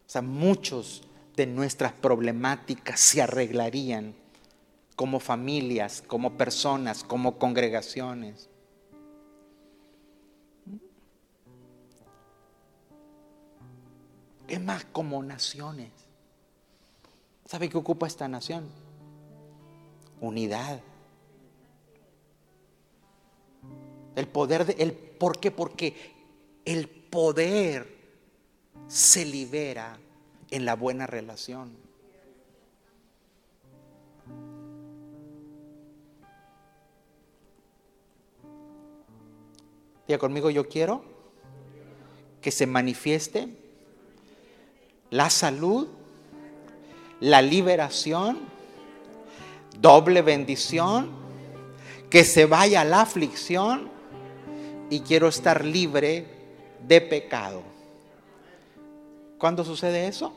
O 0.07 0.11
sea, 0.11 0.20
muchos 0.20 1.05
de 1.36 1.47
nuestras 1.47 1.95
problemáticas 1.95 3.01
se 3.01 3.22
arreglarían 3.22 4.14
como 4.95 5.20
familias, 5.20 6.05
como 6.07 6.36
personas, 6.36 7.03
como 7.03 7.38
congregaciones. 7.38 8.51
Es 14.49 14.61
más, 14.61 14.84
como 14.84 15.22
naciones. 15.22 15.93
¿Sabe 17.47 17.70
qué 17.70 17.78
ocupa 17.78 18.07
esta 18.07 18.28
nación? 18.28 18.68
Unidad. 20.20 20.82
El 24.21 24.29
poder 24.29 24.66
de 24.66 24.83
el 24.83 24.93
¿por 24.93 25.41
qué? 25.41 25.51
Porque 25.51 25.97
el 26.66 26.91
poder 26.91 27.87
se 28.87 29.25
libera 29.25 29.99
en 30.51 30.66
la 30.66 30.77
buena 30.77 31.07
relación. 31.07 31.75
Diga 40.07 40.18
conmigo, 40.18 40.51
yo 40.51 40.68
quiero 40.68 41.03
que 42.43 42.51
se 42.51 42.66
manifieste 42.66 43.49
la 45.09 45.31
salud, 45.31 45.89
la 47.21 47.41
liberación, 47.41 48.39
doble 49.81 50.21
bendición, 50.21 51.11
que 52.11 52.25
se 52.25 52.45
vaya 52.45 52.85
la 52.85 53.01
aflicción 53.01 53.89
y 54.91 55.01
quiero 55.01 55.28
estar 55.28 55.64
libre 55.64 56.26
de 56.86 57.01
pecado. 57.01 57.62
¿Cuándo 59.38 59.64
sucede 59.64 60.09
eso? 60.09 60.34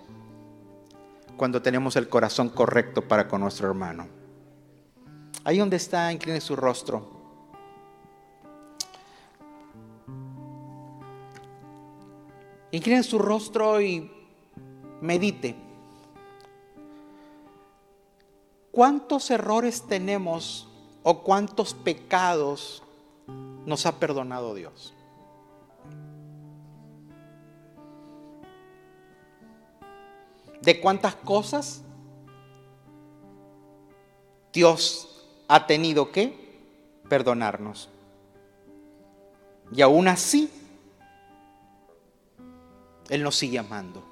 Cuando 1.35 1.61
tenemos 1.61 1.95
el 1.95 2.07
corazón 2.07 2.49
correcto 2.49 3.01
para 3.01 3.27
con 3.27 3.41
nuestro 3.41 3.67
hermano. 3.67 4.07
Ahí 5.43 5.57
donde 5.57 5.77
está, 5.77 6.13
incline 6.13 6.39
su 6.39 6.55
rostro. 6.55 7.11
Incline 12.71 13.03
su 13.03 13.19
rostro 13.19 13.81
y 13.81 14.09
medite. 15.01 15.55
¿Cuántos 18.71 19.29
errores 19.31 19.83
tenemos 19.87 20.69
o 21.03 21.23
cuántos 21.23 21.73
pecados 21.73 22.83
nos 23.27 23.85
ha 23.85 23.99
perdonado 23.99 24.53
Dios? 24.53 24.93
¿De 30.61 30.79
cuántas 30.79 31.15
cosas 31.15 31.81
Dios 34.53 35.27
ha 35.47 35.67
tenido 35.67 36.11
que 36.11 36.61
perdonarnos? 37.09 37.89
Y 39.73 39.81
aún 39.81 40.07
así, 40.07 40.49
Él 43.09 43.23
nos 43.23 43.35
sigue 43.35 43.59
amando. 43.59 44.03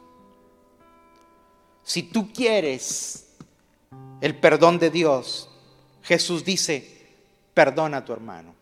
Si 1.83 2.03
tú 2.03 2.31
quieres 2.33 3.35
el 4.21 4.37
perdón 4.37 4.79
de 4.79 4.89
Dios, 4.89 5.49
Jesús 6.03 6.43
dice, 6.43 7.15
perdona 7.53 7.97
a 7.97 8.05
tu 8.05 8.13
hermano. 8.13 8.60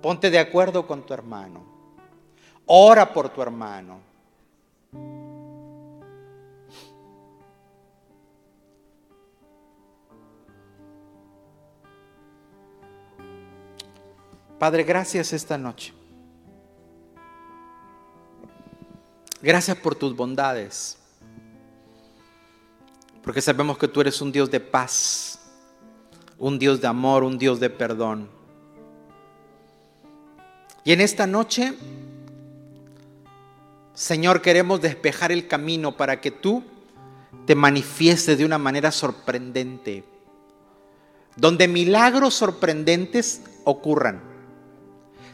Ponte 0.00 0.30
de 0.30 0.38
acuerdo 0.38 0.86
con 0.86 1.04
tu 1.04 1.12
hermano. 1.12 1.62
Ora 2.66 3.12
por 3.12 3.28
tu 3.28 3.42
hermano. 3.42 4.00
Padre, 14.58 14.84
gracias 14.84 15.32
esta 15.32 15.56
noche. 15.56 15.92
Gracias 19.42 19.76
por 19.78 19.94
tus 19.94 20.14
bondades. 20.14 20.98
Porque 23.22 23.40
sabemos 23.40 23.78
que 23.78 23.88
tú 23.88 24.00
eres 24.00 24.20
un 24.20 24.32
Dios 24.32 24.50
de 24.50 24.60
paz, 24.60 25.40
un 26.38 26.58
Dios 26.58 26.80
de 26.80 26.86
amor, 26.86 27.22
un 27.22 27.38
Dios 27.38 27.58
de 27.58 27.70
perdón. 27.70 28.39
Y 30.84 30.92
en 30.92 31.00
esta 31.00 31.26
noche, 31.26 31.74
Señor, 33.94 34.40
queremos 34.40 34.80
despejar 34.80 35.30
el 35.30 35.46
camino 35.46 35.96
para 35.96 36.20
que 36.20 36.30
tú 36.30 36.64
te 37.46 37.54
manifiestes 37.54 38.38
de 38.38 38.44
una 38.44 38.58
manera 38.58 38.90
sorprendente, 38.90 40.04
donde 41.36 41.68
milagros 41.68 42.34
sorprendentes 42.34 43.42
ocurran. 43.64 44.22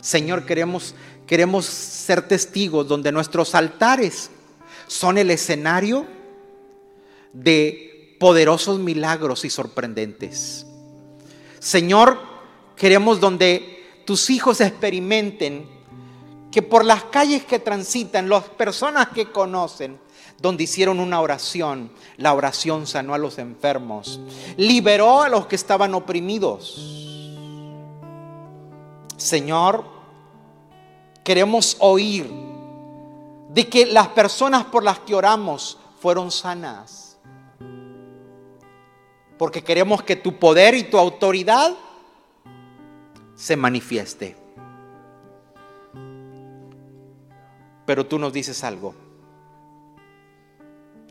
Señor, 0.00 0.44
queremos, 0.46 0.94
queremos 1.26 1.66
ser 1.66 2.26
testigos 2.26 2.88
donde 2.88 3.12
nuestros 3.12 3.54
altares 3.54 4.30
son 4.88 5.18
el 5.18 5.30
escenario 5.30 6.06
de 7.32 8.16
poderosos 8.18 8.78
milagros 8.78 9.44
y 9.44 9.50
sorprendentes. 9.50 10.66
Señor, 11.58 12.18
queremos 12.76 13.20
donde 13.20 13.75
tus 14.06 14.30
hijos 14.30 14.62
experimenten 14.62 15.68
que 16.50 16.62
por 16.62 16.84
las 16.84 17.04
calles 17.04 17.44
que 17.44 17.58
transitan, 17.58 18.30
las 18.30 18.44
personas 18.44 19.08
que 19.08 19.30
conocen, 19.30 20.00
donde 20.38 20.64
hicieron 20.64 21.00
una 21.00 21.20
oración, 21.20 21.90
la 22.16 22.32
oración 22.32 22.86
sanó 22.86 23.12
a 23.12 23.18
los 23.18 23.38
enfermos, 23.38 24.20
liberó 24.56 25.22
a 25.22 25.28
los 25.28 25.46
que 25.46 25.56
estaban 25.56 25.94
oprimidos. 25.94 26.94
Señor, 29.18 29.84
queremos 31.22 31.76
oír 31.80 32.30
de 33.50 33.68
que 33.68 33.86
las 33.86 34.08
personas 34.08 34.64
por 34.64 34.82
las 34.82 35.00
que 35.00 35.14
oramos 35.14 35.78
fueron 36.00 36.30
sanas 36.30 37.06
porque 39.38 39.62
queremos 39.62 40.02
que 40.02 40.16
tu 40.16 40.38
poder 40.38 40.74
y 40.74 40.84
tu 40.84 40.98
autoridad 40.98 41.74
se 43.36 43.56
manifieste. 43.56 44.34
Pero 47.84 48.06
tú 48.06 48.18
nos 48.18 48.32
dices 48.32 48.64
algo. 48.64 48.94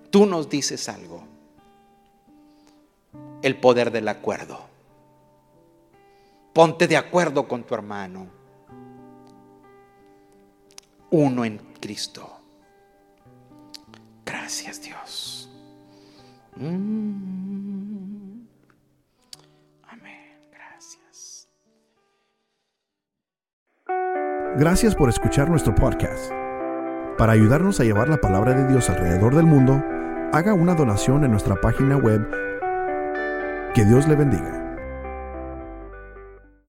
Tú 0.09 0.25
nos 0.25 0.49
dices 0.49 0.89
algo. 0.89 1.23
El 3.41 3.57
poder 3.59 3.91
del 3.91 4.07
acuerdo. 4.07 4.59
Ponte 6.51 6.87
de 6.87 6.97
acuerdo 6.97 7.47
con 7.47 7.63
tu 7.63 7.75
hermano. 7.75 8.27
Uno 11.11 11.45
en 11.45 11.57
Cristo. 11.79 12.29
Gracias 14.25 14.81
Dios. 14.81 15.49
Mm. 16.55 18.24
Gracias 24.57 24.95
por 24.95 25.09
escuchar 25.09 25.49
nuestro 25.49 25.75
podcast. 25.75 26.31
Para 27.17 27.33
ayudarnos 27.33 27.81
a 27.81 27.83
llevar 27.83 28.07
la 28.07 28.21
palabra 28.21 28.53
de 28.53 28.65
Dios 28.71 28.89
alrededor 28.89 29.35
del 29.35 29.45
mundo, 29.45 29.83
haga 30.31 30.53
una 30.53 30.75
donación 30.75 31.25
en 31.25 31.31
nuestra 31.31 31.59
página 31.59 31.97
web. 31.97 32.25
Que 33.73 33.83
Dios 33.83 34.07
le 34.07 34.15
bendiga. 34.15 34.64